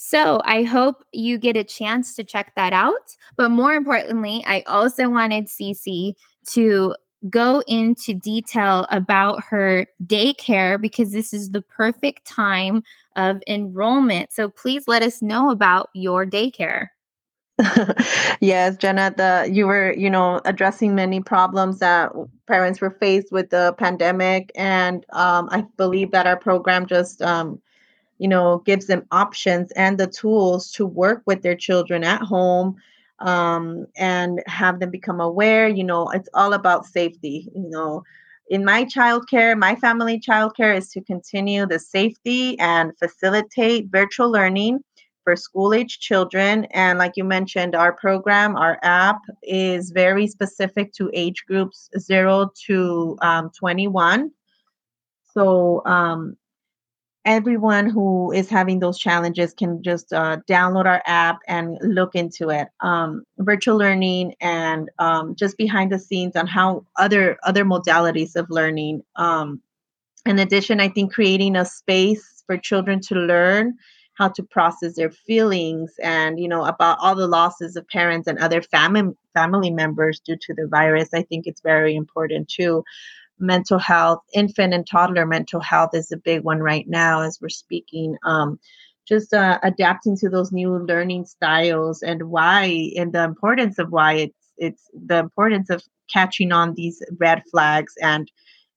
So 0.00 0.40
I 0.44 0.62
hope 0.62 1.02
you 1.10 1.38
get 1.38 1.56
a 1.56 1.64
chance 1.64 2.14
to 2.14 2.22
check 2.22 2.52
that 2.54 2.72
out. 2.72 3.16
But 3.36 3.48
more 3.48 3.74
importantly, 3.74 4.44
I 4.46 4.62
also 4.68 5.08
wanted 5.08 5.48
Ceci 5.48 6.14
to 6.50 6.94
go 7.28 7.64
into 7.66 8.14
detail 8.14 8.86
about 8.92 9.42
her 9.42 9.86
daycare 10.06 10.80
because 10.80 11.10
this 11.10 11.34
is 11.34 11.50
the 11.50 11.62
perfect 11.62 12.24
time 12.28 12.84
of 13.16 13.42
enrollment. 13.48 14.32
So 14.32 14.48
please 14.48 14.84
let 14.86 15.02
us 15.02 15.20
know 15.20 15.50
about 15.50 15.90
your 15.94 16.24
daycare. 16.24 16.86
yes, 18.40 18.76
Jenna, 18.76 19.12
the 19.16 19.50
you 19.52 19.66
were, 19.66 19.92
you 19.94 20.08
know, 20.08 20.40
addressing 20.44 20.94
many 20.94 21.20
problems 21.20 21.80
that 21.80 22.12
parents 22.46 22.80
were 22.80 22.96
faced 23.00 23.32
with 23.32 23.50
the 23.50 23.74
pandemic, 23.78 24.52
and 24.54 25.04
um, 25.10 25.48
I 25.50 25.64
believe 25.76 26.12
that 26.12 26.28
our 26.28 26.36
program 26.36 26.86
just, 26.86 27.20
um, 27.20 27.60
you 28.18 28.28
know, 28.28 28.58
gives 28.66 28.86
them 28.86 29.06
options 29.10 29.72
and 29.72 29.98
the 29.98 30.06
tools 30.06 30.70
to 30.72 30.86
work 30.86 31.22
with 31.26 31.42
their 31.42 31.56
children 31.56 32.04
at 32.04 32.20
home 32.20 32.76
um, 33.20 33.86
and 33.96 34.42
have 34.46 34.80
them 34.80 34.90
become 34.90 35.20
aware. 35.20 35.68
You 35.68 35.84
know, 35.84 36.08
it's 36.10 36.28
all 36.34 36.52
about 36.52 36.86
safety. 36.86 37.48
You 37.54 37.68
know, 37.70 38.02
in 38.48 38.64
my 38.64 38.84
childcare, 38.84 39.58
my 39.58 39.74
family 39.74 40.20
childcare 40.20 40.76
is 40.76 40.90
to 40.90 41.00
continue 41.02 41.66
the 41.66 41.78
safety 41.78 42.58
and 42.58 42.96
facilitate 42.98 43.88
virtual 43.90 44.30
learning 44.30 44.80
for 45.24 45.36
school 45.36 45.74
age 45.74 45.98
children. 46.00 46.64
And 46.66 46.98
like 46.98 47.12
you 47.16 47.24
mentioned, 47.24 47.74
our 47.74 47.92
program, 47.92 48.56
our 48.56 48.78
app 48.82 49.20
is 49.42 49.90
very 49.90 50.26
specific 50.26 50.92
to 50.94 51.10
age 51.12 51.44
groups 51.46 51.90
0 51.98 52.50
to 52.66 53.18
um, 53.20 53.50
21. 53.50 54.30
So 55.34 55.84
um, 55.84 56.36
everyone 57.28 57.90
who 57.90 58.32
is 58.32 58.48
having 58.48 58.80
those 58.80 58.98
challenges 58.98 59.52
can 59.52 59.82
just 59.82 60.14
uh, 60.14 60.38
download 60.48 60.86
our 60.86 61.02
app 61.04 61.38
and 61.46 61.76
look 61.82 62.14
into 62.14 62.48
it. 62.48 62.68
Um, 62.80 63.22
virtual 63.36 63.76
learning 63.76 64.34
and 64.40 64.88
um, 64.98 65.36
just 65.36 65.58
behind 65.58 65.92
the 65.92 65.98
scenes 65.98 66.36
on 66.36 66.46
how 66.46 66.86
other 66.96 67.36
other 67.44 67.66
modalities 67.66 68.34
of 68.34 68.48
learning. 68.48 69.02
Um, 69.16 69.60
in 70.24 70.38
addition, 70.38 70.80
I 70.80 70.88
think 70.88 71.12
creating 71.12 71.54
a 71.54 71.66
space 71.66 72.42
for 72.46 72.56
children 72.56 73.00
to 73.02 73.14
learn 73.14 73.76
how 74.14 74.28
to 74.28 74.42
process 74.42 74.96
their 74.96 75.10
feelings 75.10 75.92
and 76.02 76.40
you 76.40 76.48
know 76.48 76.64
about 76.64 76.98
all 77.00 77.14
the 77.14 77.28
losses 77.28 77.76
of 77.76 77.86
parents 77.88 78.26
and 78.26 78.38
other 78.38 78.60
family 78.60 79.14
family 79.32 79.70
members 79.70 80.18
due 80.18 80.36
to 80.36 80.52
the 80.54 80.66
virus 80.66 81.10
i 81.14 81.22
think 81.22 81.46
it's 81.46 81.60
very 81.60 81.94
important 81.94 82.48
too 82.48 82.82
mental 83.40 83.78
health 83.78 84.20
infant 84.34 84.74
and 84.74 84.86
toddler 84.86 85.26
mental 85.26 85.60
health 85.60 85.90
is 85.94 86.10
a 86.12 86.16
big 86.16 86.42
one 86.42 86.60
right 86.60 86.88
now 86.88 87.20
as 87.22 87.38
we're 87.40 87.48
speaking 87.48 88.16
um, 88.24 88.58
just 89.06 89.32
uh, 89.32 89.58
adapting 89.62 90.16
to 90.16 90.28
those 90.28 90.52
new 90.52 90.78
learning 90.78 91.24
styles 91.24 92.02
and 92.02 92.24
why 92.24 92.90
and 92.96 93.12
the 93.12 93.24
importance 93.24 93.78
of 93.78 93.90
why 93.90 94.14
it's 94.14 94.34
it's 94.58 94.90
the 95.06 95.18
importance 95.18 95.70
of 95.70 95.82
catching 96.12 96.52
on 96.52 96.74
these 96.74 97.02
red 97.18 97.42
flags 97.50 97.94
and 98.02 98.30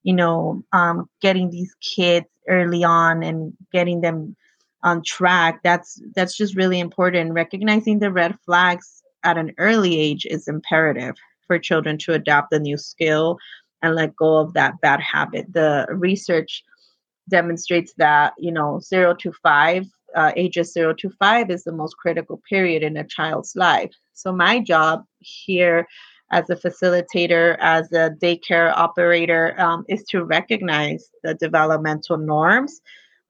you 0.04 0.14
know 0.14 0.64
um, 0.74 1.10
getting 1.22 1.50
these 1.50 1.76
kids 1.82 2.28
early 2.48 2.84
on 2.84 3.24
and 3.24 3.54
getting 3.72 4.02
them 4.02 4.36
on 4.84 5.04
track. 5.04 5.62
That's 5.64 6.02
that's 6.16 6.36
just 6.36 6.56
really 6.56 6.80
important. 6.80 7.34
Recognizing 7.34 8.00
the 8.00 8.12
red 8.12 8.38
flags 8.46 9.04
at 9.24 9.38
an 9.38 9.54
early 9.58 10.00
age 10.00 10.26
is 10.26 10.48
imperative 10.48 11.16
for 11.48 11.60
children 11.60 11.98
to 12.00 12.14
adopt 12.14 12.54
a 12.54 12.60
new 12.60 12.78
skill 12.78 13.38
and 13.82 13.96
let 13.96 14.16
go 14.16 14.38
of 14.38 14.54
that 14.54 14.80
bad 14.82 15.00
habit 15.00 15.52
the 15.54 15.86
research 15.90 16.64
demonstrates 17.30 17.94
that 17.98 18.34
you 18.38 18.52
know 18.52 18.80
0 18.80 19.16
to 19.16 19.32
5 19.32 19.86
uh, 20.16 20.32
ages 20.36 20.74
0 20.74 20.94
to 20.96 21.10
5 21.10 21.50
is 21.50 21.64
the 21.64 21.72
most 21.72 21.96
critical 21.98 22.42
period 22.50 22.84
in 22.84 22.98
a 22.98 23.04
child's 23.04 23.56
life 23.56 23.94
so 24.14 24.32
my 24.32 24.60
job 24.60 25.04
here 25.20 25.88
as 26.32 26.50
a 26.50 26.56
facilitator, 26.56 27.58
as 27.60 27.92
a 27.92 28.10
daycare 28.22 28.72
operator, 28.76 29.60
um, 29.60 29.84
is 29.90 30.04
to 30.06 30.24
recognize 30.24 31.10
the 31.24 31.34
developmental 31.34 32.18
norms 32.18 32.82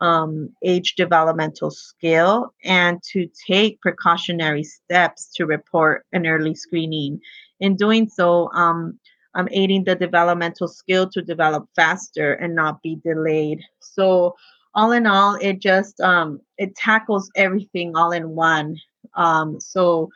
um, 0.01 0.49
age 0.63 0.95
developmental 0.95 1.69
skill 1.69 2.53
and 2.63 3.01
to 3.03 3.29
take 3.47 3.79
precautionary 3.81 4.63
steps 4.63 5.31
to 5.35 5.45
report 5.45 6.05
an 6.11 6.25
early 6.25 6.55
screening. 6.55 7.19
In 7.59 7.75
doing 7.75 8.09
so, 8.09 8.51
um, 8.53 8.99
I'm 9.35 9.47
aiding 9.51 9.83
the 9.83 9.95
developmental 9.95 10.67
skill 10.67 11.09
to 11.11 11.21
develop 11.21 11.67
faster 11.75 12.33
and 12.33 12.55
not 12.55 12.81
be 12.81 12.97
delayed. 13.03 13.61
So, 13.79 14.35
all 14.73 14.91
in 14.93 15.05
all, 15.05 15.35
it 15.35 15.59
just 15.59 15.99
um, 16.01 16.39
it 16.57 16.75
tackles 16.75 17.29
everything 17.35 17.95
all 17.95 18.11
in 18.11 18.29
one. 18.29 18.77
Um, 19.15 19.59
so, 19.59 20.09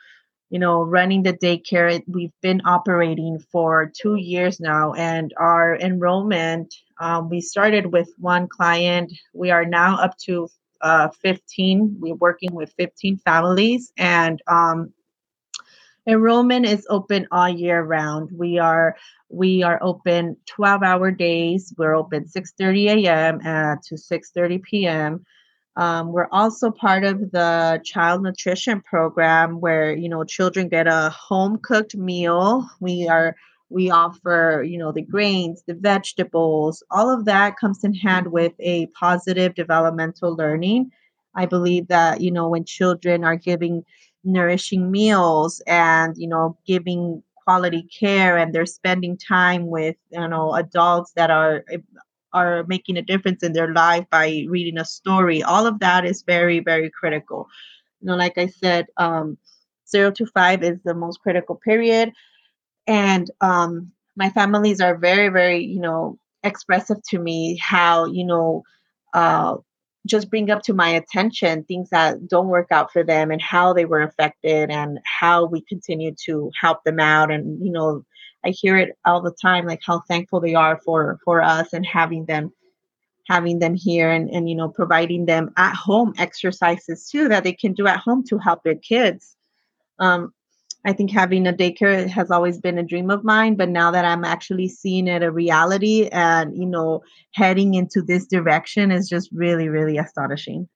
you 0.50 0.58
know, 0.58 0.82
running 0.82 1.22
the 1.22 1.34
daycare, 1.34 2.02
we've 2.06 2.32
been 2.40 2.62
operating 2.64 3.38
for 3.50 3.92
two 4.00 4.16
years 4.16 4.60
now, 4.60 4.94
and 4.94 5.34
our 5.38 5.76
enrollment, 5.76 6.74
um, 7.00 7.28
we 7.28 7.40
started 7.40 7.92
with 7.92 8.08
one 8.18 8.48
client. 8.48 9.12
We 9.34 9.50
are 9.50 9.66
now 9.66 9.96
up 9.96 10.16
to 10.26 10.48
uh, 10.80 11.08
15. 11.22 11.96
We're 12.00 12.14
working 12.14 12.54
with 12.54 12.72
15 12.78 13.18
families, 13.18 13.92
and 13.98 14.40
um, 14.46 14.92
enrollment 16.06 16.66
is 16.66 16.86
open 16.88 17.26
all 17.32 17.48
year 17.48 17.82
round. 17.82 18.30
We 18.32 18.58
are 18.58 18.96
we 19.28 19.62
are 19.62 19.78
open 19.82 20.36
12 20.46 20.82
hour 20.82 21.10
days. 21.10 21.74
We're 21.76 21.94
open 21.96 22.26
6:30 22.26 23.04
a.m. 23.06 23.40
Uh, 23.44 23.76
to 23.86 23.96
6:30 23.96 24.62
p.m. 24.62 25.24
Um, 25.76 26.12
we're 26.12 26.28
also 26.32 26.70
part 26.70 27.04
of 27.04 27.32
the 27.32 27.82
child 27.84 28.22
nutrition 28.22 28.80
program 28.80 29.60
where 29.60 29.94
you 29.94 30.08
know 30.08 30.24
children 30.24 30.68
get 30.68 30.86
a 30.86 31.10
home 31.10 31.58
cooked 31.62 31.96
meal. 31.96 32.68
We 32.80 33.08
are 33.08 33.36
we 33.68 33.90
offer 33.90 34.64
you 34.66 34.78
know 34.78 34.92
the 34.92 35.02
grains 35.02 35.62
the 35.66 35.74
vegetables 35.74 36.82
all 36.90 37.10
of 37.10 37.24
that 37.24 37.56
comes 37.56 37.82
in 37.82 37.94
hand 37.94 38.28
with 38.28 38.52
a 38.60 38.86
positive 38.88 39.54
developmental 39.54 40.36
learning 40.36 40.90
i 41.34 41.44
believe 41.46 41.88
that 41.88 42.20
you 42.20 42.30
know 42.30 42.48
when 42.48 42.64
children 42.64 43.24
are 43.24 43.36
giving 43.36 43.84
nourishing 44.26 44.90
meals 44.92 45.62
and 45.68 46.16
you 46.18 46.28
know 46.28 46.58
giving 46.66 47.22
quality 47.44 47.88
care 47.98 48.36
and 48.38 48.54
they're 48.54 48.66
spending 48.66 49.16
time 49.18 49.68
with 49.68 49.96
you 50.10 50.28
know 50.28 50.54
adults 50.54 51.12
that 51.16 51.30
are 51.30 51.64
are 52.32 52.64
making 52.68 52.96
a 52.98 53.02
difference 53.02 53.42
in 53.42 53.52
their 53.52 53.72
life 53.72 54.04
by 54.10 54.44
reading 54.48 54.78
a 54.78 54.84
story. 54.84 55.42
All 55.42 55.66
of 55.66 55.80
that 55.80 56.04
is 56.04 56.22
very 56.22 56.60
very 56.60 56.90
critical. 56.90 57.48
You 58.00 58.08
know 58.08 58.16
like 58.16 58.38
i 58.38 58.46
said 58.48 58.86
um, 58.98 59.38
zero 59.88 60.10
to 60.12 60.26
five 60.26 60.62
is 60.64 60.78
the 60.84 60.94
most 60.94 61.20
critical 61.20 61.56
period. 61.56 62.12
And 62.86 63.30
um, 63.40 63.92
my 64.16 64.30
families 64.30 64.80
are 64.80 64.96
very 64.96 65.28
very 65.28 65.64
you 65.64 65.80
know 65.80 66.18
expressive 66.44 66.98
to 67.10 67.18
me 67.18 67.58
how 67.62 68.06
you 68.06 68.24
know 68.26 68.62
uh, 69.14 69.56
just 70.06 70.30
bring 70.30 70.50
up 70.50 70.62
to 70.62 70.72
my 70.72 70.88
attention 70.88 71.64
things 71.64 71.90
that 71.90 72.28
don't 72.28 72.48
work 72.48 72.68
out 72.70 72.92
for 72.92 73.02
them 73.04 73.30
and 73.30 73.42
how 73.42 73.72
they 73.72 73.84
were 73.84 74.02
affected 74.02 74.70
and 74.70 74.98
how 75.04 75.44
we 75.44 75.60
continue 75.62 76.14
to 76.24 76.50
help 76.60 76.84
them 76.84 77.00
out. 77.00 77.30
And 77.30 77.64
you 77.64 77.72
know 77.72 78.04
i 78.44 78.50
hear 78.50 78.76
it 78.76 78.96
all 79.04 79.20
the 79.20 79.34
time 79.42 79.66
like 79.66 79.80
how 79.84 80.00
thankful 80.08 80.40
they 80.40 80.54
are 80.54 80.78
for 80.84 81.18
for 81.24 81.42
us 81.42 81.72
and 81.72 81.84
having 81.84 82.26
them 82.26 82.52
having 83.28 83.58
them 83.58 83.74
here 83.74 84.10
and 84.10 84.30
and 84.30 84.48
you 84.48 84.54
know 84.54 84.68
providing 84.68 85.26
them 85.26 85.52
at 85.56 85.74
home 85.74 86.14
exercises 86.18 87.08
too 87.10 87.28
that 87.28 87.44
they 87.44 87.52
can 87.52 87.72
do 87.72 87.86
at 87.86 87.98
home 87.98 88.24
to 88.24 88.38
help 88.38 88.62
their 88.62 88.76
kids. 88.76 89.36
Um, 89.98 90.32
I 90.86 90.92
think 90.92 91.10
having 91.10 91.48
a 91.48 91.52
daycare 91.52 92.08
has 92.08 92.30
always 92.30 92.60
been 92.60 92.78
a 92.78 92.82
dream 92.84 93.10
of 93.10 93.24
mine, 93.24 93.56
but 93.56 93.68
now 93.68 93.90
that 93.90 94.04
I'm 94.04 94.24
actually 94.24 94.68
seeing 94.68 95.08
it 95.08 95.20
a 95.20 95.32
reality 95.32 96.08
and, 96.12 96.56
you 96.56 96.64
know, 96.64 97.02
heading 97.34 97.74
into 97.74 98.00
this 98.00 98.24
direction 98.24 98.92
is 98.92 99.08
just 99.08 99.28
really, 99.32 99.68
really 99.68 99.98
astonishing. 99.98 100.68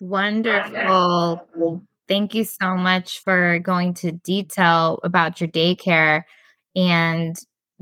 Wonderful. 0.00 1.46
Thank 2.08 2.34
you 2.34 2.44
so 2.44 2.74
much 2.74 3.22
for 3.22 3.60
going 3.60 3.94
to 3.94 4.12
detail 4.12 4.98
about 5.04 5.40
your 5.40 5.48
daycare 5.48 6.22
and 6.74 7.36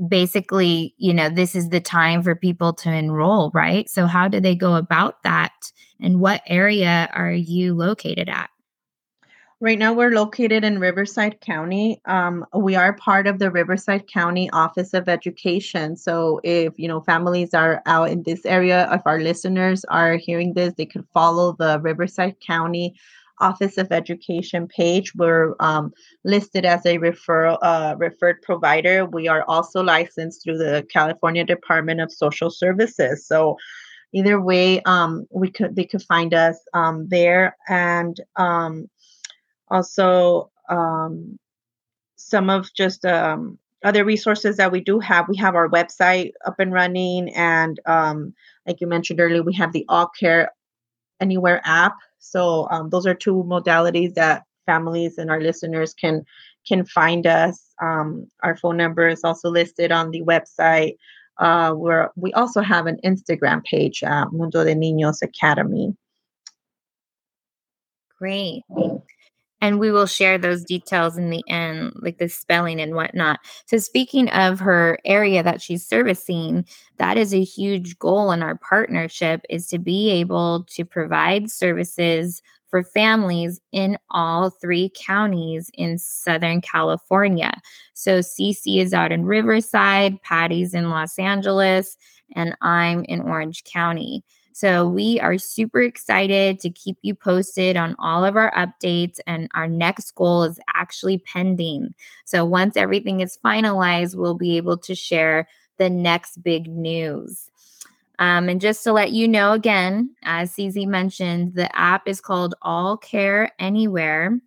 basically, 0.07 0.93
you 0.97 1.13
know, 1.13 1.29
this 1.29 1.55
is 1.55 1.69
the 1.69 1.79
time 1.79 2.21
for 2.21 2.35
people 2.35 2.73
to 2.73 2.91
enroll, 2.91 3.51
right? 3.53 3.89
So 3.89 4.05
how 4.05 4.27
do 4.27 4.39
they 4.39 4.55
go 4.55 4.75
about 4.75 5.23
that? 5.23 5.53
And 5.99 6.19
what 6.19 6.41
area 6.45 7.09
are 7.13 7.31
you 7.31 7.73
located 7.73 8.29
at? 8.29 8.50
Right 9.63 9.77
now, 9.77 9.93
we're 9.93 10.09
located 10.09 10.63
in 10.63 10.79
Riverside 10.79 11.39
County. 11.39 12.01
Um, 12.05 12.47
we 12.51 12.75
are 12.75 12.93
part 12.93 13.27
of 13.27 13.37
the 13.37 13.51
Riverside 13.51 14.07
County 14.07 14.49
Office 14.49 14.95
of 14.95 15.07
Education. 15.07 15.95
So, 15.95 16.41
if 16.43 16.73
you 16.79 16.87
know 16.87 17.01
families 17.01 17.53
are 17.53 17.83
out 17.85 18.09
in 18.09 18.23
this 18.23 18.43
area, 18.43 18.89
if 18.91 19.03
our 19.05 19.19
listeners 19.19 19.85
are 19.85 20.15
hearing 20.17 20.55
this, 20.55 20.73
they 20.73 20.87
could 20.87 21.05
follow 21.13 21.55
the 21.59 21.79
Riverside 21.79 22.37
County 22.39 22.95
Office 23.39 23.77
of 23.77 23.91
Education 23.91 24.67
page. 24.67 25.13
We're 25.13 25.53
um, 25.59 25.93
listed 26.23 26.65
as 26.65 26.83
a 26.87 26.97
referral 26.97 27.59
uh, 27.61 27.93
referred 27.99 28.41
provider. 28.41 29.05
We 29.05 29.27
are 29.27 29.45
also 29.47 29.83
licensed 29.83 30.41
through 30.43 30.57
the 30.57 30.87
California 30.91 31.45
Department 31.45 32.01
of 32.01 32.11
Social 32.11 32.49
Services. 32.49 33.27
So, 33.27 33.57
either 34.11 34.41
way, 34.41 34.81
um, 34.87 35.27
we 35.29 35.51
could 35.51 35.75
they 35.75 35.85
could 35.85 36.01
find 36.01 36.33
us 36.33 36.57
um, 36.73 37.07
there 37.09 37.55
and 37.69 38.19
um, 38.37 38.87
also 39.71 40.51
um, 40.69 41.39
some 42.15 42.49
of 42.49 42.71
just 42.73 43.05
um, 43.05 43.57
other 43.83 44.05
resources 44.05 44.57
that 44.57 44.71
we 44.71 44.81
do 44.81 44.99
have. 44.99 45.27
We 45.27 45.37
have 45.37 45.55
our 45.55 45.69
website 45.69 46.33
up 46.45 46.59
and 46.59 46.71
running, 46.71 47.33
and 47.35 47.79
um, 47.85 48.33
like 48.67 48.81
you 48.81 48.87
mentioned 48.87 49.19
earlier, 49.19 49.43
we 49.43 49.53
have 49.55 49.73
the 49.73 49.85
All 49.89 50.07
Care 50.07 50.51
Anywhere 51.19 51.61
app. 51.65 51.95
So 52.17 52.67
um, 52.71 52.89
those 52.89 53.05
are 53.05 53.13
two 53.13 53.43
modalities 53.47 54.15
that 54.15 54.43
families 54.65 55.17
and 55.17 55.29
our 55.29 55.39
listeners 55.39 55.93
can 55.93 56.25
can 56.67 56.85
find 56.85 57.27
us. 57.27 57.73
Um, 57.81 58.27
our 58.43 58.55
phone 58.55 58.77
number 58.77 59.07
is 59.07 59.23
also 59.23 59.49
listed 59.49 59.91
on 59.91 60.11
the 60.11 60.21
website. 60.21 60.97
Uh, 61.37 61.73
where 61.73 62.11
we 62.15 62.31
also 62.33 62.61
have 62.61 62.85
an 62.85 62.99
Instagram 63.03 63.63
page, 63.63 64.03
uh, 64.03 64.25
Mundo 64.31 64.63
de 64.63 64.75
Niños 64.75 65.23
Academy. 65.23 65.95
Great 68.19 68.63
and 69.61 69.79
we 69.79 69.91
will 69.91 70.07
share 70.07 70.37
those 70.37 70.63
details 70.63 71.17
in 71.17 71.29
the 71.29 71.43
end 71.47 71.93
like 72.01 72.17
the 72.17 72.27
spelling 72.27 72.81
and 72.81 72.95
whatnot 72.95 73.39
so 73.65 73.77
speaking 73.77 74.29
of 74.29 74.59
her 74.59 74.97
area 75.05 75.41
that 75.43 75.61
she's 75.61 75.85
servicing 75.85 76.65
that 76.97 77.17
is 77.17 77.33
a 77.33 77.43
huge 77.43 77.97
goal 77.99 78.31
in 78.31 78.43
our 78.43 78.57
partnership 78.57 79.41
is 79.49 79.67
to 79.67 79.79
be 79.79 80.09
able 80.09 80.65
to 80.69 80.83
provide 80.83 81.49
services 81.49 82.41
for 82.71 82.83
families 82.83 83.59
in 83.73 83.97
all 84.09 84.49
three 84.49 84.91
counties 84.95 85.69
in 85.73 85.99
Southern 85.99 86.61
California. 86.61 87.51
So 87.93 88.21
Ceci 88.21 88.79
is 88.79 88.93
out 88.93 89.11
in 89.11 89.25
Riverside, 89.25 90.19
Patty's 90.23 90.73
in 90.73 90.89
Los 90.89 91.19
Angeles, 91.19 91.97
and 92.33 92.55
I'm 92.61 93.03
in 93.03 93.21
Orange 93.21 93.65
County. 93.65 94.23
So 94.53 94.87
we 94.87 95.19
are 95.19 95.37
super 95.37 95.81
excited 95.81 96.59
to 96.59 96.69
keep 96.69 96.97
you 97.01 97.15
posted 97.15 97.77
on 97.77 97.95
all 97.99 98.25
of 98.25 98.35
our 98.35 98.51
updates, 98.51 99.19
and 99.25 99.49
our 99.53 99.67
next 99.67 100.11
goal 100.15 100.43
is 100.43 100.59
actually 100.73 101.19
pending. 101.19 101.93
So 102.25 102.43
once 102.45 102.75
everything 102.75 103.21
is 103.21 103.39
finalized, 103.43 104.15
we'll 104.15 104.37
be 104.37 104.57
able 104.57 104.77
to 104.79 104.95
share 104.95 105.47
the 105.77 105.89
next 105.89 106.43
big 106.43 106.67
news. 106.67 107.47
Um, 108.19 108.49
and 108.49 108.61
just 108.61 108.83
to 108.83 108.93
let 108.93 109.11
you 109.11 109.27
know 109.27 109.53
again, 109.53 110.15
as 110.23 110.51
Ceci 110.51 110.85
mentioned, 110.85 111.55
the 111.55 111.75
app 111.75 112.07
is 112.07 112.21
called 112.21 112.53
All 112.61 112.97
Care 112.97 113.51
Anywhere, 113.57 114.37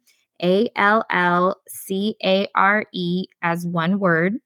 A 0.43 0.69
L 0.77 1.05
L 1.11 1.61
C 1.67 2.15
A 2.23 2.47
R 2.55 2.87
E 2.93 3.25
as 3.43 3.67
one 3.67 3.99
word. 3.99 4.37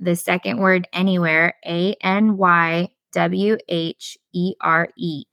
The 0.00 0.16
second 0.16 0.58
word, 0.58 0.88
anywhere, 0.92 1.54
A 1.66 1.96
N 2.02 2.36
Y 2.36 2.88
W 3.16 3.56
H 3.68 4.18
E 4.34 4.54
R 4.60 4.88
E. 4.98 5.24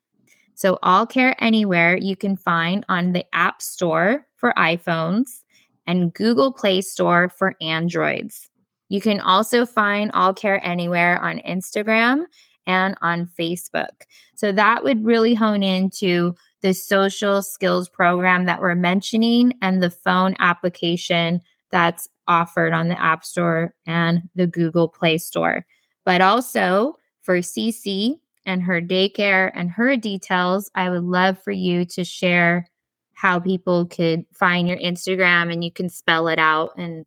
So, 0.55 0.79
All 0.81 1.05
Care 1.05 1.35
Anywhere 1.43 1.97
you 1.97 2.15
can 2.15 2.37
find 2.37 2.85
on 2.87 3.11
the 3.11 3.25
App 3.33 3.61
Store 3.61 4.25
for 4.37 4.53
iPhones 4.57 5.41
and 5.85 6.13
Google 6.13 6.53
Play 6.53 6.79
Store 6.79 7.27
for 7.27 7.55
Androids. 7.59 8.49
You 8.87 9.01
can 9.01 9.19
also 9.19 9.65
find 9.65 10.11
All 10.13 10.33
Care 10.33 10.65
Anywhere 10.65 11.21
on 11.21 11.39
Instagram 11.39 12.23
and 12.65 12.95
on 13.01 13.29
Facebook. 13.37 14.03
So, 14.35 14.53
that 14.53 14.85
would 14.85 15.03
really 15.03 15.33
hone 15.33 15.61
into 15.61 16.35
the 16.61 16.73
social 16.73 17.41
skills 17.41 17.89
program 17.89 18.45
that 18.45 18.61
we're 18.61 18.75
mentioning 18.75 19.55
and 19.61 19.83
the 19.83 19.89
phone 19.89 20.35
application 20.39 21.41
that's 21.69 22.07
offered 22.29 22.71
on 22.71 22.87
the 22.87 23.01
App 23.01 23.25
Store 23.25 23.75
and 23.85 24.21
the 24.35 24.47
Google 24.47 24.87
Play 24.87 25.17
Store. 25.17 25.65
But 26.05 26.21
also, 26.21 26.97
for 27.23 27.41
Ceci 27.41 28.19
and 28.45 28.61
her 28.63 28.81
daycare 28.81 29.51
and 29.53 29.71
her 29.71 29.97
details, 29.97 30.69
I 30.75 30.89
would 30.89 31.03
love 31.03 31.41
for 31.41 31.51
you 31.51 31.85
to 31.85 32.03
share 32.03 32.67
how 33.13 33.39
people 33.39 33.85
could 33.85 34.25
find 34.33 34.67
your 34.67 34.77
Instagram 34.77 35.51
and 35.51 35.63
you 35.63 35.71
can 35.71 35.89
spell 35.89 36.27
it 36.27 36.39
out 36.39 36.71
and 36.77 37.05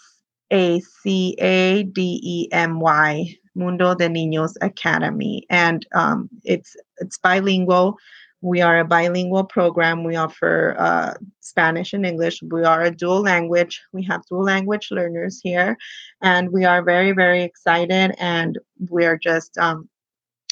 A 0.53 0.79
C 0.79 1.35
A 1.39 1.81
D 1.81 2.19
E 2.21 2.47
M 2.51 2.79
Y 2.79 3.35
Mundo 3.55 3.95
de 3.95 4.07
Niños 4.07 4.53
Academy, 4.61 5.47
and 5.49 5.83
um, 5.95 6.29
it's 6.43 6.75
it's 6.99 7.17
bilingual. 7.17 7.97
We 8.41 8.61
are 8.61 8.77
a 8.77 8.85
bilingual 8.85 9.45
program. 9.45 10.03
We 10.03 10.15
offer 10.15 10.75
uh, 10.77 11.15
Spanish 11.39 11.93
and 11.93 12.05
English. 12.05 12.39
We 12.43 12.63
are 12.65 12.83
a 12.83 12.91
dual 12.91 13.21
language. 13.21 13.81
We 13.93 14.03
have 14.03 14.23
dual 14.27 14.43
language 14.43 14.89
learners 14.91 15.39
here, 15.41 15.77
and 16.21 16.51
we 16.51 16.65
are 16.65 16.83
very 16.83 17.13
very 17.13 17.41
excited. 17.41 18.13
And 18.19 18.59
we're 18.91 19.17
just 19.17 19.57
um, 19.57 19.89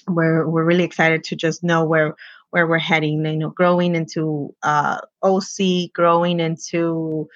we're 0.08 0.50
we're 0.50 0.66
really 0.66 0.84
excited 0.84 1.24
to 1.26 1.36
just 1.36 1.64
know 1.64 1.86
where 1.86 2.16
where 2.52 2.68
we're 2.68 2.80
heading. 2.80 3.26
You 3.26 3.38
know, 3.38 3.50
growing 3.50 3.96
into 3.96 4.54
uh, 4.64 5.00
OC, 5.24 5.94
growing 5.94 6.40
into 6.40 7.28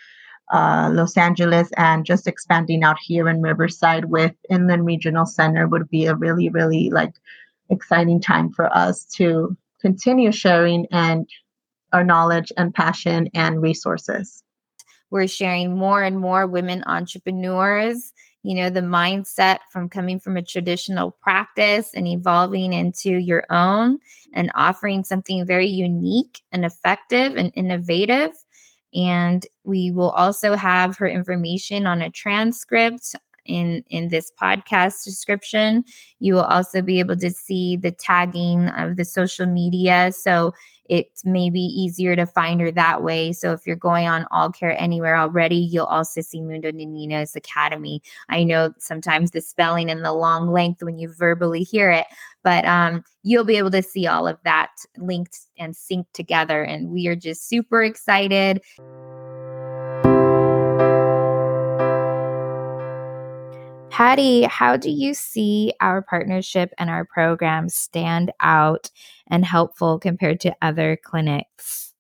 uh, 0.51 0.89
Los 0.93 1.17
Angeles 1.17 1.69
and 1.77 2.05
just 2.05 2.27
expanding 2.27 2.83
out 2.83 2.97
here 3.01 3.27
in 3.29 3.41
Riverside 3.41 4.05
with 4.05 4.33
Inland 4.49 4.85
Regional 4.85 5.25
Center 5.25 5.67
would 5.67 5.89
be 5.89 6.05
a 6.05 6.15
really, 6.15 6.49
really 6.49 6.89
like 6.89 7.13
exciting 7.69 8.21
time 8.21 8.51
for 8.51 8.75
us 8.75 9.05
to 9.05 9.55
continue 9.81 10.31
sharing 10.31 10.85
and 10.91 11.27
our 11.91 12.03
knowledge 12.03 12.51
and 12.57 12.73
passion 12.73 13.29
and 13.33 13.61
resources. 13.61 14.42
We're 15.13 15.27
sharing 15.27 15.77
more 15.77 16.01
and 16.01 16.19
more 16.19 16.47
women 16.47 16.83
entrepreneurs, 16.87 18.13
you 18.41 18.55
know, 18.55 18.71
the 18.71 18.79
mindset 18.79 19.59
from 19.71 19.87
coming 19.87 20.19
from 20.19 20.37
a 20.37 20.41
traditional 20.41 21.11
practice 21.11 21.91
and 21.93 22.07
evolving 22.07 22.73
into 22.73 23.11
your 23.19 23.45
own 23.51 23.99
and 24.33 24.49
offering 24.55 25.03
something 25.03 25.45
very 25.45 25.67
unique 25.67 26.41
and 26.51 26.65
effective 26.65 27.35
and 27.35 27.51
innovative. 27.53 28.31
And 28.95 29.45
we 29.63 29.91
will 29.91 30.09
also 30.09 30.55
have 30.55 30.97
her 30.97 31.07
information 31.07 31.85
on 31.85 32.01
a 32.01 32.09
transcript 32.09 33.15
in 33.45 33.83
in 33.91 34.07
this 34.07 34.31
podcast 34.41 35.03
description. 35.03 35.83
You 36.19 36.33
will 36.33 36.43
also 36.45 36.81
be 36.81 36.99
able 36.99 37.17
to 37.17 37.29
see 37.29 37.77
the 37.77 37.91
tagging 37.91 38.69
of 38.69 38.95
the 38.95 39.05
social 39.05 39.45
media. 39.45 40.11
So 40.11 40.55
it 40.89 41.07
may 41.23 41.49
be 41.49 41.59
easier 41.59 42.15
to 42.15 42.25
find 42.25 42.59
her 42.61 42.71
that 42.71 43.03
way. 43.03 43.31
So 43.31 43.53
if 43.53 43.65
you're 43.65 43.75
going 43.75 44.07
on 44.07 44.25
All 44.31 44.51
Care 44.51 44.79
Anywhere 44.81 45.17
already, 45.17 45.55
you'll 45.55 45.85
also 45.85 46.21
see 46.21 46.41
Mundo 46.41 46.71
de 46.71 47.25
Academy. 47.35 48.01
I 48.29 48.43
know 48.43 48.73
sometimes 48.77 49.31
the 49.31 49.41
spelling 49.41 49.89
and 49.89 50.03
the 50.03 50.13
long 50.13 50.51
length 50.51 50.83
when 50.83 50.97
you 50.97 51.13
verbally 51.13 51.63
hear 51.63 51.89
it, 51.91 52.05
but 52.43 52.65
um, 52.65 53.03
you'll 53.23 53.45
be 53.45 53.57
able 53.57 53.71
to 53.71 53.81
see 53.81 54.07
all 54.07 54.27
of 54.27 54.37
that 54.43 54.71
linked 54.97 55.39
and 55.57 55.73
synced 55.73 56.11
together. 56.13 56.63
And 56.63 56.89
we 56.89 57.07
are 57.07 57.15
just 57.15 57.47
super 57.47 57.81
excited. 57.81 58.61
Patty, 63.93 64.41
how 64.41 64.75
do 64.75 64.89
you 64.89 65.13
see 65.13 65.71
our 65.79 66.01
partnership 66.01 66.73
and 66.79 66.89
our 66.89 67.05
program 67.05 67.69
stand 67.69 68.31
out 68.39 68.89
and 69.27 69.45
helpful 69.45 69.99
compared 69.99 70.39
to 70.39 70.55
other 70.63 70.97
clinics? 71.05 71.93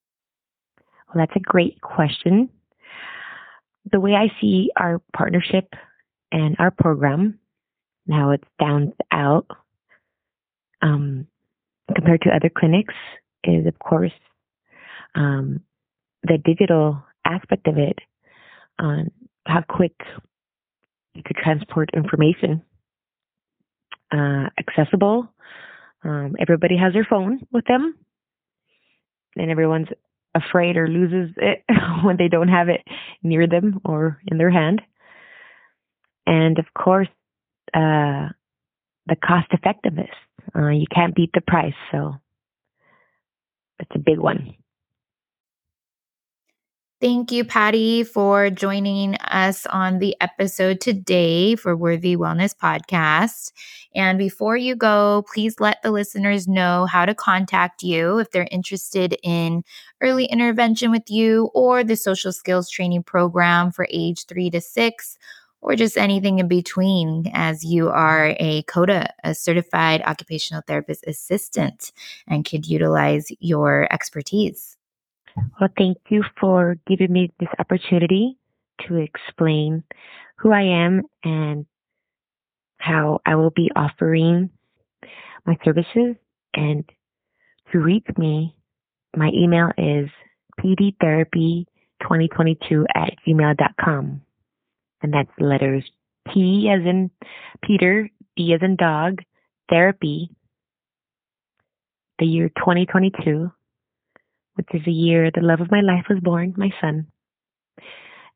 Well, 1.07 1.23
that's 1.23 1.35
a 1.35 1.39
great 1.39 1.81
question. 1.81 2.49
The 3.91 3.99
way 3.99 4.15
I 4.15 4.31
see 4.41 4.71
our 4.75 5.03
partnership 5.15 5.71
and 6.31 6.55
our 6.57 6.71
program, 6.71 7.37
how 8.09 8.31
it 8.31 8.43
stands 8.55 8.95
out 9.11 9.45
um, 10.81 11.27
compared 11.93 12.23
to 12.23 12.35
other 12.35 12.49
clinics, 12.49 12.95
is 13.43 13.67
of 13.67 13.77
course 13.77 14.11
um, 15.13 15.59
the 16.23 16.39
digital 16.43 17.03
aspect 17.23 17.67
of 17.67 17.77
it, 17.77 17.99
on 18.79 19.11
how 19.45 19.61
quick 19.69 19.93
you 21.13 21.23
could 21.25 21.37
transport 21.37 21.89
information. 21.93 22.61
Uh, 24.11 24.49
accessible. 24.59 25.27
Um, 26.03 26.35
everybody 26.39 26.77
has 26.77 26.93
their 26.93 27.07
phone 27.09 27.39
with 27.51 27.65
them, 27.65 27.95
and 29.35 29.49
everyone's 29.49 29.87
afraid 30.35 30.77
or 30.77 30.87
loses 30.87 31.33
it 31.37 31.63
when 32.03 32.17
they 32.17 32.27
don't 32.27 32.49
have 32.49 32.69
it 32.69 32.81
near 33.23 33.47
them 33.47 33.79
or 33.85 34.19
in 34.27 34.37
their 34.37 34.51
hand. 34.51 34.81
And 36.25 36.59
of 36.59 36.65
course, 36.77 37.07
uh, 37.73 38.29
the 39.07 39.15
cost 39.23 39.47
effectiveness. 39.51 40.09
Uh, 40.55 40.69
you 40.69 40.85
can't 40.93 41.15
beat 41.15 41.31
the 41.33 41.41
price, 41.41 41.73
so 41.91 42.15
that's 43.79 43.91
a 43.95 43.99
big 43.99 44.19
one. 44.19 44.55
Thank 47.03 47.33
you, 47.33 47.43
Patty, 47.43 48.05
for 48.05 48.49
joining 48.49 49.15
us 49.15 49.65
on 49.65 49.99
the 49.99 50.15
episode 50.21 50.79
today 50.79 51.57
for 51.57 51.75
Worthy 51.75 52.15
Wellness 52.15 52.55
Podcast. 52.55 53.51
And 53.93 54.17
before 54.17 54.55
you 54.55 54.73
go, 54.77 55.25
please 55.33 55.59
let 55.59 55.81
the 55.83 55.91
listeners 55.91 56.47
know 56.47 56.85
how 56.85 57.05
to 57.05 57.13
contact 57.13 57.83
you 57.83 58.19
if 58.19 58.31
they're 58.31 58.47
interested 58.51 59.17
in 59.21 59.65
early 59.99 60.27
intervention 60.27 60.91
with 60.91 61.09
you 61.09 61.51
or 61.53 61.83
the 61.83 61.97
social 61.97 62.31
skills 62.31 62.69
training 62.69 63.03
program 63.03 63.73
for 63.73 63.85
age 63.91 64.25
three 64.25 64.49
to 64.51 64.61
six 64.61 65.17
or 65.59 65.75
just 65.75 65.97
anything 65.97 66.39
in 66.39 66.47
between 66.47 67.29
as 67.33 67.65
you 67.65 67.89
are 67.89 68.33
a 68.39 68.63
COTA, 68.63 69.09
a 69.25 69.35
certified 69.35 70.01
occupational 70.05 70.63
therapist 70.65 71.03
assistant, 71.05 71.91
and 72.29 72.45
could 72.45 72.65
utilize 72.65 73.27
your 73.41 73.91
expertise. 73.91 74.77
Well, 75.35 75.69
thank 75.77 75.97
you 76.09 76.23
for 76.39 76.77
giving 76.87 77.11
me 77.11 77.33
this 77.39 77.49
opportunity 77.59 78.37
to 78.87 78.95
explain 78.97 79.83
who 80.37 80.51
I 80.51 80.61
am 80.61 81.01
and 81.23 81.65
how 82.77 83.19
I 83.25 83.33
will 83.35 83.49
be 83.49 83.71
offering 83.75 84.51
my 85.45 85.57
services. 85.63 86.15
And 86.53 86.83
to 87.71 87.79
reach 87.79 88.05
me, 88.17 88.55
my 89.15 89.29
email 89.33 89.71
is 89.77 90.09
pdtherapy2022 90.59 92.85
at 92.95 93.13
gmail.com. 93.27 94.21
And 95.01 95.13
that's 95.13 95.31
letters 95.39 95.83
P 96.31 96.69
as 96.69 96.85
in 96.85 97.09
Peter, 97.63 98.07
D 98.35 98.53
as 98.53 98.61
in 98.61 98.75
dog, 98.75 99.23
therapy, 99.69 100.29
the 102.19 102.25
year 102.25 102.49
2022 102.49 103.51
which 104.55 104.67
is 104.73 104.81
the 104.85 104.91
year 104.91 105.29
the 105.33 105.41
love 105.41 105.61
of 105.61 105.71
my 105.71 105.81
life 105.81 106.05
was 106.09 106.19
born, 106.21 106.53
my 106.57 106.71
son, 106.81 107.07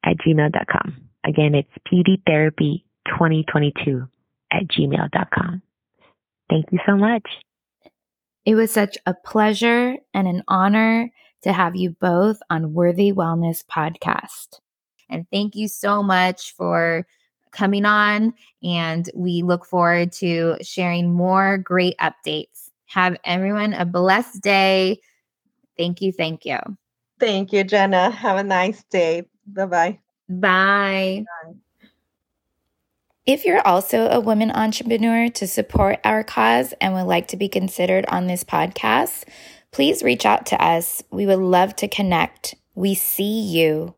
at 0.03 0.17
gmail.com. 0.17 0.97
Again, 1.25 1.55
it's 1.55 1.71
pdtherapy2022 1.91 4.07
at 4.51 4.67
gmail.com. 4.67 5.61
Thank 6.49 6.65
you 6.71 6.79
so 6.85 6.95
much. 6.95 7.27
It 8.45 8.55
was 8.55 8.71
such 8.71 8.97
a 9.05 9.13
pleasure 9.13 9.97
and 10.13 10.27
an 10.27 10.43
honor 10.47 11.11
to 11.41 11.51
have 11.51 11.75
you 11.75 11.89
both 11.99 12.39
on 12.49 12.73
Worthy 12.73 13.11
Wellness 13.11 13.65
Podcast. 13.65 14.59
And 15.09 15.25
thank 15.31 15.55
you 15.55 15.67
so 15.67 16.01
much 16.01 16.55
for 16.55 17.05
coming 17.51 17.85
on. 17.85 18.33
And 18.63 19.09
we 19.13 19.43
look 19.43 19.65
forward 19.65 20.13
to 20.13 20.55
sharing 20.61 21.13
more 21.13 21.57
great 21.57 21.97
updates. 21.97 22.69
Have 22.87 23.17
everyone 23.25 23.73
a 23.73 23.85
blessed 23.85 24.41
day. 24.41 25.01
Thank 25.77 26.01
you. 26.01 26.11
Thank 26.11 26.45
you. 26.45 26.57
Thank 27.19 27.53
you, 27.53 27.63
Jenna. 27.63 28.09
Have 28.11 28.37
a 28.37 28.43
nice 28.43 28.83
day. 28.83 29.23
Bye-bye. 29.47 29.99
Bye. 30.29 31.25
Bye. 31.43 31.53
If 33.25 33.43
you're 33.43 33.65
also 33.67 34.07
a 34.07 34.21
woman 34.21 34.51
entrepreneur 34.51 35.29
to 35.29 35.47
support 35.47 35.99
our 36.05 36.23
cause 36.23 36.73
and 36.79 36.93
would 36.93 37.03
like 37.03 37.27
to 37.29 37.37
be 37.37 37.49
considered 37.49 38.05
on 38.07 38.27
this 38.27 38.43
podcast, 38.43 39.25
please 39.71 40.01
reach 40.01 40.25
out 40.25 40.45
to 40.47 40.63
us. 40.63 41.03
We 41.11 41.25
would 41.25 41.39
love 41.39 41.75
to 41.77 41.89
connect. 41.89 42.55
We 42.73 42.95
see 42.95 43.41
you. 43.41 43.95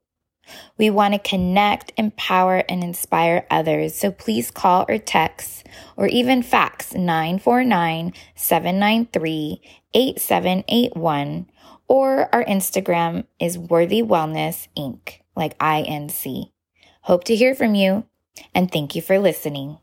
We 0.80 0.90
want 0.90 1.14
to 1.14 1.20
connect, 1.20 1.94
empower, 1.96 2.64
and 2.68 2.84
inspire 2.84 3.46
others. 3.52 3.94
So 3.94 4.12
please 4.12 4.50
call 4.50 4.86
or 4.90 4.98
text 4.98 5.68
or 5.96 6.08
even 6.08 6.42
fax 6.42 6.94
949 6.94 8.14
793 8.36 9.62
8781 9.94 11.48
or 11.90 12.34
our 12.34 12.46
Instagram 12.46 13.26
is 13.40 13.58
Worthy 13.58 14.02
Wellness 14.02 14.70
Inc., 14.78 15.20
like 15.36 15.58
INC. 15.58 16.52
Hope 17.02 17.26
to 17.26 17.36
hear 17.36 17.54
from 17.54 17.76
you 17.76 18.06
and 18.54 18.72
thank 18.72 18.96
you 18.96 19.02
for 19.02 19.20
listening. 19.20 19.80